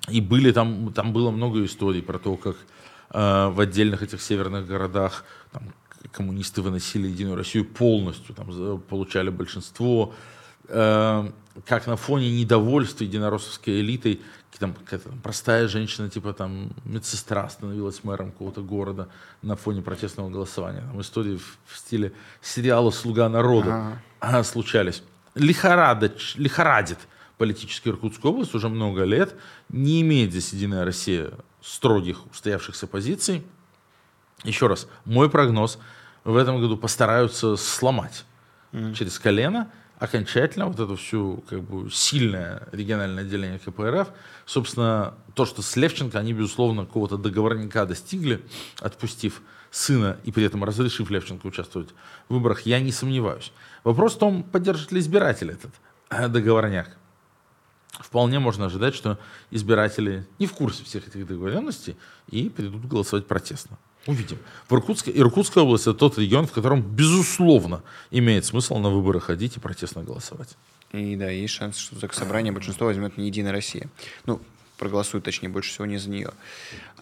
[0.09, 2.57] И были там, там было много историй про то, как
[3.11, 5.63] э, в отдельных этих северных городах там,
[6.13, 10.15] коммунисты выносили Единую Россию полностью, там, получали большинство.
[10.69, 11.31] Э,
[11.65, 14.21] как на фоне недовольства единороссовской элитой,
[14.59, 19.09] там, какая-то там простая женщина, типа там медсестра становилась мэром какого-то города
[19.43, 20.81] на фоне протестного голосования.
[20.81, 24.45] Там истории в, в стиле сериала «Слуга народа» ага.
[24.45, 25.03] случались.
[25.35, 26.99] Лихорадит, лихорадит
[27.37, 29.35] политический Иркутскую область уже много лет,
[29.69, 33.45] не имеет здесь Единая Россия строгих устоявшихся позиций.
[34.43, 35.79] Еще раз, мой прогноз,
[36.25, 38.25] в этом году постараются сломать
[38.73, 38.95] mm.
[38.95, 44.09] через колено– окончательно вот это всю как бы сильное региональное отделение КПРФ.
[44.45, 48.45] Собственно, то, что с Левченко они, безусловно, какого-то договорника достигли,
[48.81, 51.91] отпустив сына и при этом разрешив Левченко участвовать
[52.29, 53.53] в выборах, я не сомневаюсь.
[53.85, 55.73] Вопрос в том, поддержит ли избиратель этот
[56.11, 56.97] э, договорняк,
[57.93, 59.19] вполне можно ожидать, что
[59.51, 61.97] избиратели не в курсе всех этих договоренностей
[62.31, 63.79] и придут голосовать протестно.
[64.07, 64.39] Увидим.
[64.69, 69.57] В Иркутской, Иркутская область– это тот регион, в котором, безусловно, имеет смысл на выборы ходить
[69.57, 70.57] и протестно голосовать.
[70.93, 73.89] И да, есть шанс, что за собрание большинство возьмет не Единая Россия.
[74.25, 74.41] Ну,
[74.79, 76.31] проголосует, точнее, больше всего не за нее.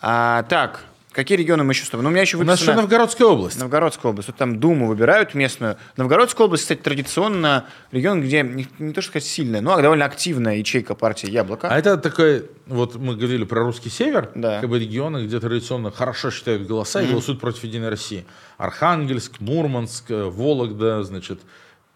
[0.00, 2.02] А, так, Какие регионы мы еще с тобой?
[2.02, 3.56] Ну, у меня еще У нас еще Новгородская область.
[3.60, 4.28] Новгородская область.
[4.28, 5.76] Вот там Думу выбирают местную.
[5.96, 10.56] Новгородская область, кстати, традиционно регион, где не, не то что сказать сильная, но довольно активная
[10.56, 11.68] ячейка партии «Яблоко».
[11.68, 14.60] А это такой, вот мы говорили про русский север, да.
[14.60, 17.06] как бы регионы, где традиционно хорошо считают голоса mm-hmm.
[17.06, 18.26] и голосуют против Единой России.
[18.58, 21.40] Архангельск, Мурманск, Вологда, значит,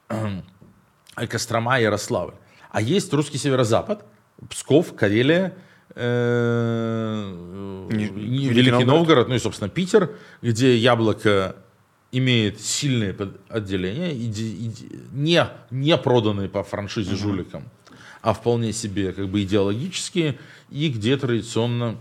[1.29, 2.35] Кострома, Ярославль.
[2.71, 4.05] А есть русский северо-запад,
[4.49, 5.67] Псков, Карелия– Э,
[7.91, 10.11] Великий Новгород, ну и, собственно, Питер,
[10.43, 11.57] где яблоко
[12.13, 13.17] имеет сильные
[13.49, 14.15] отделения,
[15.13, 17.17] не, не проданные по франшизе uh-huh.
[17.17, 17.65] жуликам,
[18.23, 20.39] а вполне себе как бы идеологические,
[20.71, 21.97] и где традиционно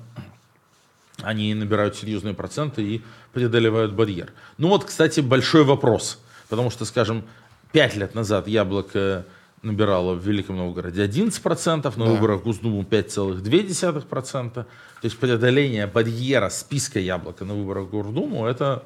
[1.22, 3.02] они набирают серьезные проценты и
[3.34, 4.32] преодолевают барьер.
[4.58, 7.24] Ну вот, кстати, большой вопрос, потому что, скажем,
[7.72, 9.26] пять лет назад яблоко
[9.62, 12.12] набирала в Великом Новгороде 11%, на да.
[12.12, 14.54] выборах в Госдуму 5,2%.
[14.54, 14.66] То
[15.04, 18.84] есть преодоление барьера списка яблока на выборах в Гордуму– это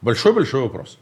[0.00, 0.98] большой-большой вопрос.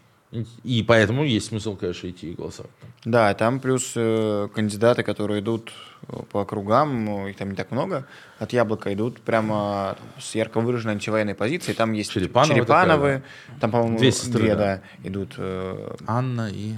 [0.65, 2.71] И поэтому есть смысл, конечно, идти и голосовать.
[3.05, 5.73] Да, там плюс э, кандидаты, которые идут
[6.09, 8.07] э, по округам, ну, их там не так много,
[8.39, 11.77] от Яблока идут прямо с ярко выраженной антивоенной позицией.
[11.77, 13.55] Там есть Черепановы, Черепановы такая, да.
[13.61, 14.83] там, по-моему, две, сестры, две да.
[15.03, 15.35] да, идут.
[15.37, 15.97] Э...
[16.07, 16.77] Анна и...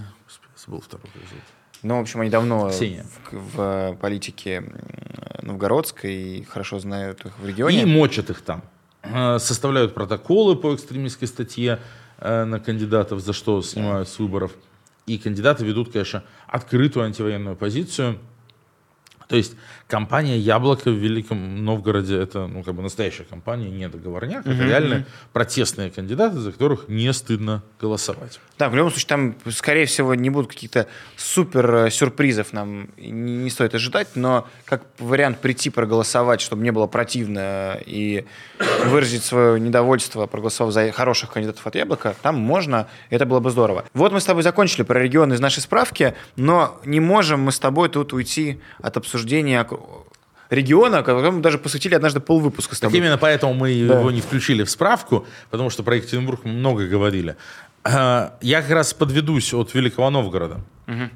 [0.57, 1.07] Забыл второй
[1.85, 4.64] ну, в общем, они давно в, в политике
[5.43, 7.82] новгородской хорошо знают их в регионе.
[7.82, 8.62] И мочат их там.
[9.03, 11.78] Э, составляют протоколы по экстремистской статье
[12.18, 14.53] э, на кандидатов, за что снимают с выборов.
[15.07, 18.18] И кандидаты ведут, конечно, открытую антивоенную позицию–
[19.28, 19.57] то есть
[19.95, 24.45] компания «Яблоко» в Великом Новгороде– это ну, как бы настоящая компания, не договорняк.
[24.45, 28.41] Это реальные протестные кандидаты, за которых не стыдно голосовать.
[28.59, 33.37] Да, в любом случае, там, скорее всего, не будут каких-то супер э, сюрпризов нам не,
[33.37, 38.25] не стоит ожидать, но как вариант прийти проголосовать, чтобы не было противно и
[38.87, 43.85] выразить свое недовольство, проголосовав за хороших кандидатов от «Яблока», там можно, это было бы здорово.
[43.95, 47.61] Вот мы с тобой закончили про регионы из нашей справки, но не можем мы с
[47.61, 49.65] тобой тут уйти от обсуждения
[50.51, 52.93] региона, которому даже посвятили однажды полвыпуска с тобой.
[52.93, 53.99] Так именно поэтому мы да.
[53.99, 57.37] его не включили в справку, потому что про Екатеринбург много говорили.
[57.82, 60.61] А, я как раз подведусь от Великого Новгорода.
[60.87, 61.11] Угу.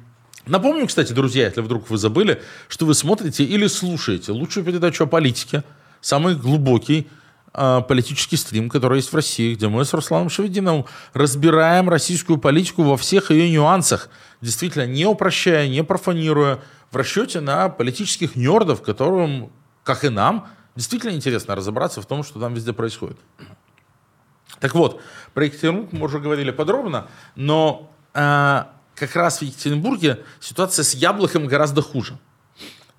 [0.45, 5.07] Напомню, кстати, друзья, если вдруг вы забыли, что вы смотрите или слушаете лучшую передачу о
[5.07, 5.63] политике,
[6.01, 7.07] самый глубокий
[7.53, 12.83] э, политический стрим, который есть в России, где мы с Русланом Шевединовым разбираем российскую политику
[12.83, 14.09] во всех ее нюансах,
[14.41, 16.59] действительно не упрощая, не профанируя,
[16.91, 19.51] в расчете на политических нердов, которым,
[19.83, 23.17] как и нам, действительно интересно разобраться в том, что там везде происходит.
[24.59, 25.01] Так вот,
[25.33, 28.63] про Екатеринбург мы уже говорили подробно, но э,
[28.95, 32.17] как раз в Екатеринбурге ситуация с яблоком гораздо хуже.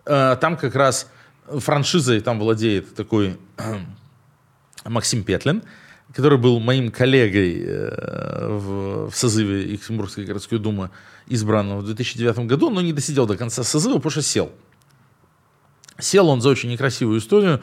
[0.06, 1.10] Э, там как раз
[1.46, 3.78] франшизой там владеет такой э,
[4.84, 5.62] Максим Петлин,
[6.12, 10.90] который был моим коллегой э, в, в созыве Екатеринбургской городской думы,
[11.26, 14.50] избранного в 2009 году, но не досидел до конца созыва, потому что сел.
[15.98, 17.62] Сел он за очень некрасивую историю,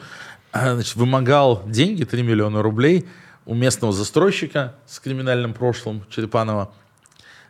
[0.52, 3.06] э, значит, вымогал деньги, 3 миллиона рублей,
[3.44, 6.72] у местного застройщика с криминальным прошлым Черепанова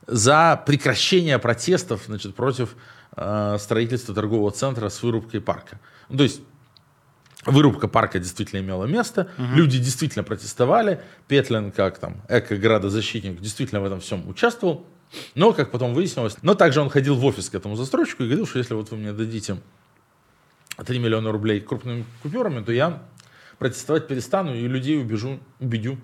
[0.06, 2.76] за прекращение протестов значит, против
[3.16, 5.80] э, строительства торгового центра с вырубкой парка.
[6.08, 6.40] Ну, то есть
[7.46, 9.54] Вырубка парка действительно имела место, угу.
[9.54, 14.86] люди действительно протестовали, Петлин, как там эко-градозащитник, действительно в этом всем участвовал,
[15.34, 18.46] но, как потом выяснилось, но также он ходил в офис к этому застройщику и говорил,
[18.46, 19.58] что если вот вы мне дадите
[20.84, 23.02] 3 миллиона рублей крупными купюрами, то я
[23.58, 25.98] протестовать перестану и людей убежу, убедю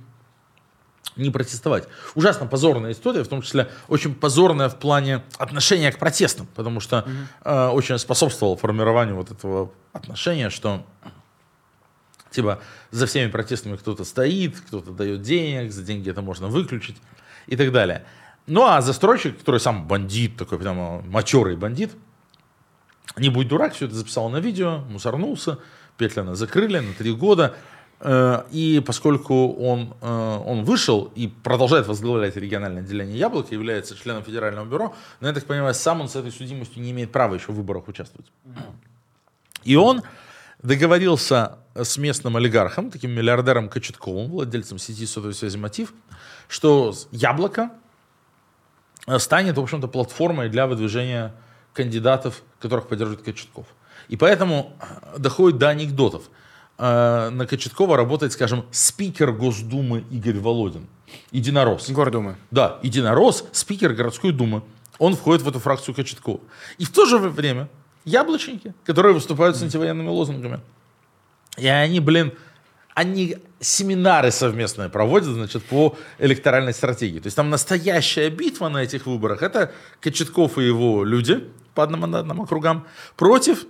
[1.17, 1.87] не протестовать.
[2.15, 7.01] Ужасно позорная история, в том числе очень позорная в плане отношения к протестам, потому что
[7.01, 7.11] угу.
[7.45, 10.85] э, очень способствовал формированию вот этого отношения, что
[12.35, 12.59] Типа
[12.91, 16.97] за всеми протестами кто-то стоит, кто-то дает денег, за деньги это можно выключить
[17.47, 18.05] и так далее.
[18.49, 21.93] Ну а застройщик, который сам бандит, такой прямо матерый бандит,
[23.17, 25.59] не будь дурак, все это записал на видео, мусорнулся,
[25.97, 27.55] Петлина закрыли на три года.
[28.01, 34.25] Э, и поскольку он, э, он вышел и продолжает возглавлять региональное отделение «Яблоко», является членом
[34.25, 37.53] федерального бюро, но, я так понимаю, сам он с этой судимостью не имеет права еще
[37.53, 38.27] в выборах участвовать.
[39.63, 40.03] И он
[40.65, 45.93] договорился с местным олигархом, таким миллиардером Кочетковым, владельцем сети сотовой связи «Мотив»,
[46.49, 47.71] что «Яблоко»
[49.19, 51.35] станет, в общем-то, платформой для выдвижения
[51.75, 53.67] кандидатов, которых поддерживает Кочетков.
[54.09, 54.73] И поэтому
[55.19, 56.31] доходит до анекдотов.
[56.79, 60.89] Э, на Кочеткова работает, скажем, спикер Госдумы Игорь Володин.
[61.31, 61.91] Единорос.
[61.91, 62.37] Гордумы.
[62.51, 64.63] Да, единорос, спикер городской думы.
[64.99, 66.41] Он входит в эту фракцию Кочеткова.
[66.79, 67.69] И в то же время
[68.05, 70.61] яблочники, которые выступают с антивоенными лозунгами.
[71.57, 72.33] И они, блин,
[72.95, 77.19] они семинары совместные проводят, значит, по электоральной стратегии.
[77.19, 79.43] То есть там настоящая битва на этих выборах.
[79.43, 82.87] Это Кочетков и его люди по одномандатным округам
[83.17, 83.67] против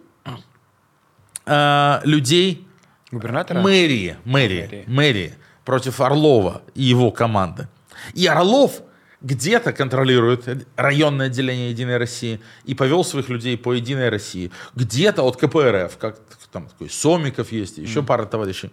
[1.47, 2.67] э, людей
[3.11, 3.61] Губернатора?
[3.61, 4.85] мэрии, мэрии, Мэрии.
[4.87, 7.69] мэрии против Орлова и его команды.
[8.13, 8.83] И Орлов
[9.25, 14.51] где-то контролирует районное отделение Единой России и повел своих людей по Единой России.
[14.77, 16.21] Где-то от КПРФ, как
[16.53, 18.71] там такой Сомиков есть, еще пара товарищей.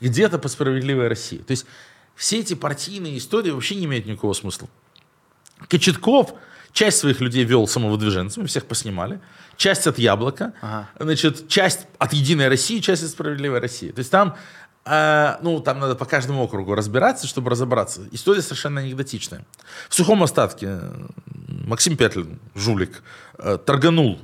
[0.00, 1.38] Где-то по справедливой России.
[1.38, 1.66] То есть
[2.16, 4.68] все эти партийные истории вообще не имеют никакого смысла.
[5.68, 6.34] Кочетков
[6.72, 9.20] часть своих людей вел самовыдвиженцами, всех поснимали.
[9.56, 10.88] Часть от Яблока, Ага.
[10.98, 13.90] значит, часть от Единой России, часть от Справедливой России.
[13.90, 14.36] То есть там,
[14.84, 18.02] э, ну, там надо по каждому округу разбираться, чтобы разобраться.
[18.12, 19.44] История совершенно анекдотичная.
[19.88, 20.80] В сухом остатке
[21.48, 23.02] Максим Петлин, жулик,
[23.38, 24.18] э, торганул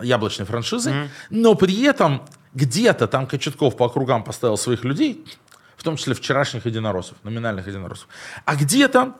[0.00, 2.22] яблочной франшизой, но при этом
[2.54, 5.24] где-то там Кочетков по округам поставил своих людей,
[5.76, 8.08] в том числе вчерашних единороссов, номинальных единороссов.
[8.44, 9.14] А где-то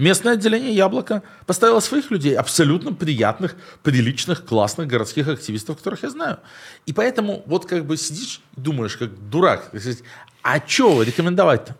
[0.00, 6.38] Местное отделение «Яблоко» поставило своих людей, абсолютно приятных, приличных, классных городских активистов, которых я знаю.
[6.86, 9.70] И поэтому вот как бы сидишь и думаешь, как дурак,
[10.42, 11.76] а что рекомендовать-то?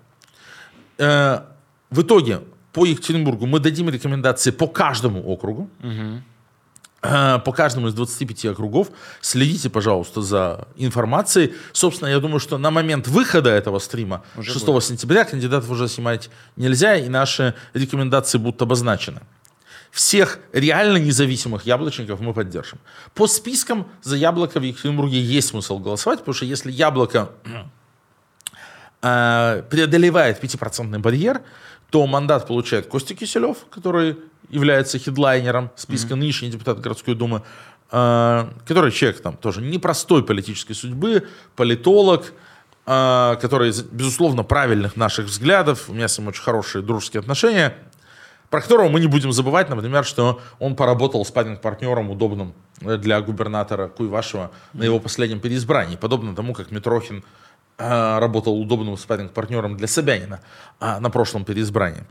[0.99, 1.41] Э,
[1.89, 2.41] в итоге
[2.75, 6.19] по Екатеринбургу мы дадим рекомендации по каждому округу, э,
[7.01, 8.89] по каждому из 25 округов.
[9.21, 11.55] Следите, пожалуйста, за информацией.
[11.73, 16.31] Собственно, я думаю, что на момент выхода этого стрима, Уже 6 сентября, кандидатов уже снимать
[16.57, 19.23] нельзя, и наши рекомендации будут обозначены.
[19.91, 22.79] Всех реально независимых яблочников мы поддержим.
[23.15, 27.31] По спискам за яблоко в Екатеринбурге есть смысл голосовать, потому что если яблоко
[29.03, 31.41] э, преодолевает 5% барьер,
[31.91, 34.17] то мандат получает Костя Киселев, который
[34.49, 37.43] является хедлайнером списка, нынешний депутат городской думы,
[37.91, 41.27] э, который человек там тоже непростой политической судьбы,
[41.57, 42.33] политолог,
[42.87, 47.77] э, который, безусловно, правильных наших взглядов, у меня с ним очень хорошие дружеские отношения,
[48.51, 53.21] про которого мы не будем забывать, например, что он поработал с партнером удобным э, для
[53.21, 57.25] губернатора Куйвашева на его последнем переизбрании, подобно тому, как Митрохин
[57.79, 60.41] э, работал удобным спарринг-партнером для Собянина
[60.81, 62.05] а, на прошлом переизбрании.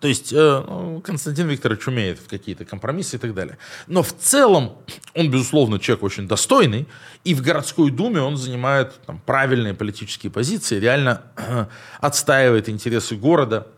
[0.00, 3.58] То есть э, Константин Викторович умеет в какие-то компромиссы и так далее.
[3.86, 4.78] Но в целом
[5.14, 6.86] он, безусловно, человек очень достойный,
[7.24, 11.22] и в городской думе он занимает там, правильные политические позиции, реально
[12.00, 13.68] отстаивает интересы города,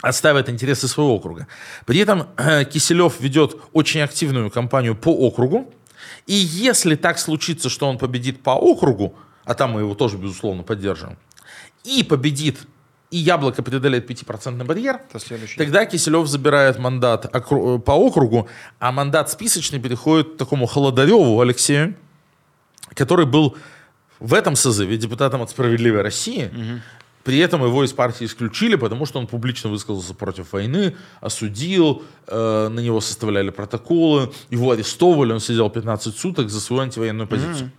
[0.00, 1.46] отстаивает интересы своего округа.
[1.86, 5.72] При этом э, Киселев ведет очень активную кампанию по округу,
[6.26, 9.14] и если так случится, что он победит по округу,
[9.44, 11.18] а там мы его тоже, безусловно, поддерживаем,
[11.84, 12.60] и победит,
[13.12, 14.98] и Яблоко преодолеет 5% барьер.
[15.58, 18.48] Тогда Киселев забирает мандат окру- по округу,
[18.78, 21.94] а мандат списочный переходит к такому Холодареву Алексею,
[22.94, 23.54] который был
[24.18, 26.50] в этом созыве депутатом от «Справедливой России».
[27.24, 32.68] При этом его из партии исключили, потому что он публично высказался против войны, осудил, э,
[32.68, 37.70] на него составляли протоколы, его арестовывали, он сидел 15 суток за свою антивоенную позицию.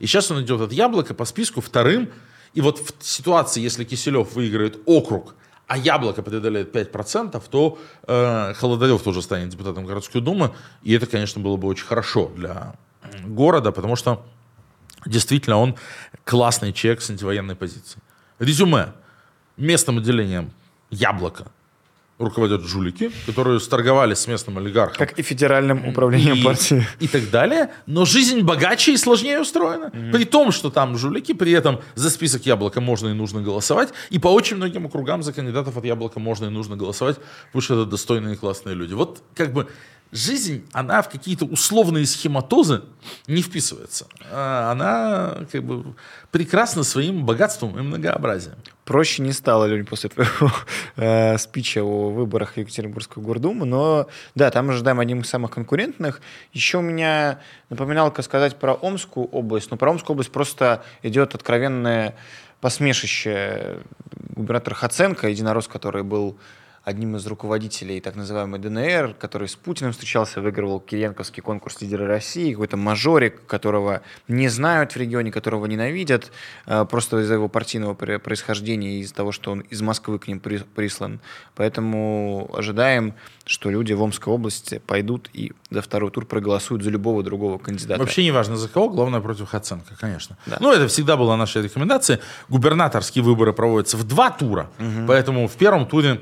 [0.00, 2.10] И сейчас он идет от Яблока по списку вторым.
[2.54, 5.34] И вот в ситуации, если Киселев выиграет округ,
[5.66, 7.78] а Яблоко преодолеет 5%, то
[8.08, 10.52] э, Холодорев тоже станет депутатом городской думы.
[10.82, 12.74] И это, конечно, было бы очень хорошо для
[13.24, 14.24] города, потому что
[15.06, 15.76] действительно он
[16.24, 18.02] классный человек с антивоенной позицией.
[18.40, 18.92] Резюме.
[19.56, 20.52] Местным отделением
[20.90, 21.52] Яблоко
[22.20, 26.86] руководят жулики, которые сторговались с местным олигархом Как и федеральным управлением и, партии.
[27.00, 27.70] и так далее.
[27.86, 29.90] Но жизнь богаче и сложнее устроена.
[30.12, 33.88] При том, что там жулики, при этом за список яблока можно и нужно голосовать.
[34.10, 37.16] И по очень многим округам за кандидатов от яблока можно и нужно голосовать,
[37.46, 38.92] потому что это достойные и классные люди.
[38.92, 39.66] Вот как бы
[40.12, 42.82] жизнь, она в какие-то условные схематозы
[43.26, 44.06] не вписывается.
[44.30, 45.94] А Она как бы
[46.30, 48.56] прекрасна своим богатством и многообразием.
[48.84, 50.50] Проще не стало, Лень, после твоего
[50.96, 56.20] э, спича о выборах в Екатеринбургскую гордуму, но да, там ожидаем одним из самых конкурентных.
[56.52, 57.38] Еще у меня
[57.68, 62.16] напоминалка сказать про Омскую область, но про Омскую область просто идет откровенное
[62.60, 63.78] посмешище
[64.34, 66.36] губернатора Хаценко, единорос, который был
[66.82, 72.52] одним из руководителей так называемой ДНР, который с Путиным встречался, выигрывал Кириенковский конкурс лидера России,
[72.52, 76.32] какой-то мажорик, которого не знают в регионе, которого ненавидят,
[76.66, 81.20] э, просто из-за его партийного происхождения, из-за того, что он из Москвы к ним прислан.
[81.54, 83.14] Поэтому ожидаем,
[83.44, 88.00] что люди в Омской области пойдут и за второй тур проголосуют за любого другого кандидата.
[88.00, 90.38] Вообще не важно за кого, главное против Хаценко, конечно.
[90.46, 90.56] Да.
[90.60, 92.20] Ну, это всегда была наша рекомендация.
[92.48, 95.06] Губернаторские выборы проводятся в два тура, угу.
[95.06, 96.20] поэтому в первом туре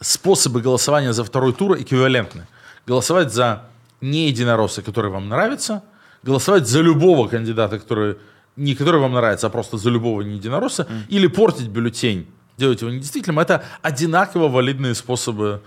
[0.00, 2.46] способы голосования за второй тур эквивалентны.
[2.86, 3.64] Голосовать за
[4.00, 5.82] не единоросса, который вам нравится,
[6.22, 8.16] голосовать за любого кандидата, который
[8.56, 11.08] не который вам нравится, а просто за любого не единоросса, mm.
[11.08, 12.26] или портить бюллетень,
[12.56, 15.62] делать его недействительным, это одинаково валидные способы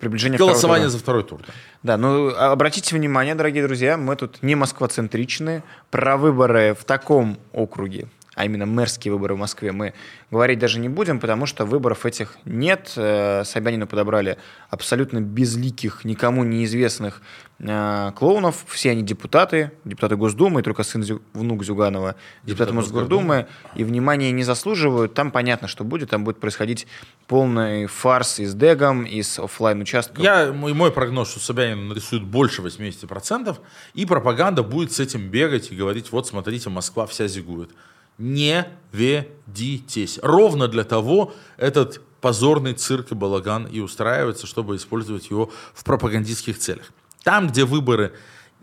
[0.00, 1.40] приближения голосования за второй тур.
[1.42, 1.52] Да.
[1.82, 8.08] да, ну обратите внимание, дорогие друзья, мы тут не москвоцентричны, про выборы в таком округе
[8.36, 9.94] а именно мэрские выборы в Москве, мы
[10.30, 12.92] говорить даже не будем, потому что выборов этих нет.
[12.94, 14.36] Э, Собянину подобрали
[14.68, 17.22] абсолютно безликих, никому неизвестных
[17.60, 18.66] э, клоунов.
[18.68, 25.14] Все они депутаты, депутаты Госдумы, только сын внук Зюганова, депутаты Мосгордумы, и внимания не заслуживают.
[25.14, 26.10] Там понятно, что будет.
[26.10, 26.86] Там будет происходить
[27.28, 30.22] полный фарс и с дегом, и с офлайн участком.
[30.22, 33.56] Я, мой, мой прогноз, что Собянин нарисует больше 80%,
[33.94, 37.70] и пропаганда будет с этим бегать и говорить, вот смотрите, Москва вся зигует
[38.18, 40.18] не ведитесь.
[40.22, 46.58] Ровно для того этот позорный цирк и балаган и устраивается, чтобы использовать его в пропагандистских
[46.58, 46.90] целях.
[47.22, 48.12] Там, где выборы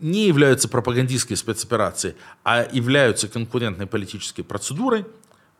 [0.00, 5.06] не являются пропагандистской спецоперацией, а являются конкурентной политической процедурой,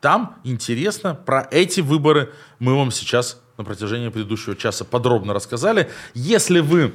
[0.00, 1.14] там интересно.
[1.14, 5.90] Про эти выборы мы вам сейчас на протяжении предыдущего часа подробно рассказали.
[6.12, 6.92] Если вы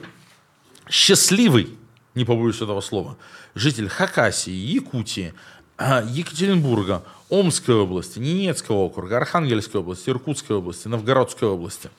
[0.89, 1.75] счастливый,
[2.13, 3.17] не побоюсь этого слова,
[3.55, 5.33] житель Хакасии, Якутии,
[5.79, 11.89] Екатеринбурга, Омской области, Ненецкого округа, Архангельской области, Иркутской области, Новгородской области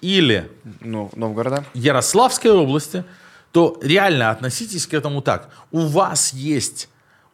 [0.00, 0.50] или
[0.80, 1.64] ну, Новгорода.
[1.74, 3.04] Ярославской области,
[3.52, 5.50] то реально относитесь к этому так.
[5.70, 6.88] У вас есть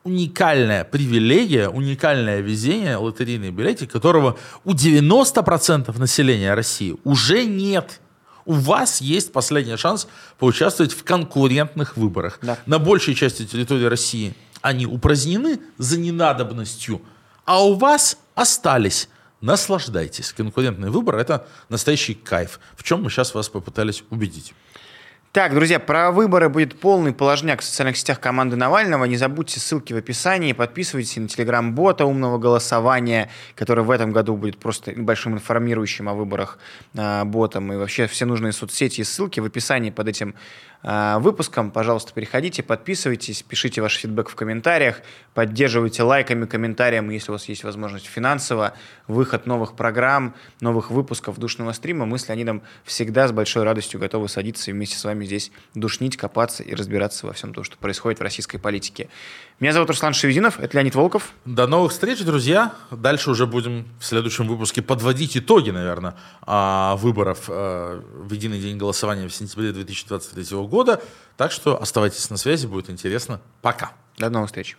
[0.04, 8.00] уникальная привилегия, уникальное везение, лотерейный билетик, которого у 90% населения России уже нет.
[8.44, 10.08] У вас есть последний шанс
[10.38, 12.38] поучаствовать в конкурентных выборах.
[12.40, 12.58] Да.
[12.64, 17.02] На большей части территории России они упразднены за ненадобностью,
[17.44, 19.08] а у вас остались.
[19.40, 20.32] Наслаждайтесь.
[20.32, 24.52] Конкурентный выбор– это настоящий кайф, в чем мы сейчас вас попытались убедить.
[25.30, 29.04] Так, друзья, про выборы будет полный положняк в социальных сетях команды Навального.
[29.04, 30.54] Не забудьте ссылки в описании.
[30.54, 36.58] Подписывайтесь на телеграм-бота умного голосования, который в этом году будет просто большим информирующим о выборах
[36.94, 37.70] э, ботом.
[37.74, 40.34] И вообще все нужные соцсети и ссылки в описании под этим
[40.82, 41.72] э, выпуском.
[41.72, 45.02] Пожалуйста, переходите, подписывайтесь, пишите ваш фидбэк в комментариях,
[45.34, 48.72] поддерживайте лайками, комментариями, если у вас есть возможность финансово.
[49.06, 52.06] Выход новых программ, новых выпусков душного стрима.
[52.06, 55.50] Мы с Леонидом всегда с большой радостью готовы садиться и вместе с вами вами здесь
[55.74, 59.08] душнить, копаться и разбираться во всем том, что происходит в российской политике.
[59.60, 61.32] Меня зовут Руслан Шевединов, это Леонид Волков.
[61.44, 62.72] До новых встреч, друзья.
[62.90, 66.14] Дальше уже будем в следующем выпуске подводить итоги, наверное,
[66.98, 71.02] выборов э, в единый день голосования в сентябре 2023 года.
[71.36, 73.40] Так что оставайтесь на связи, будет интересно.
[73.60, 73.92] Пока.
[74.18, 74.76] До новых встреч.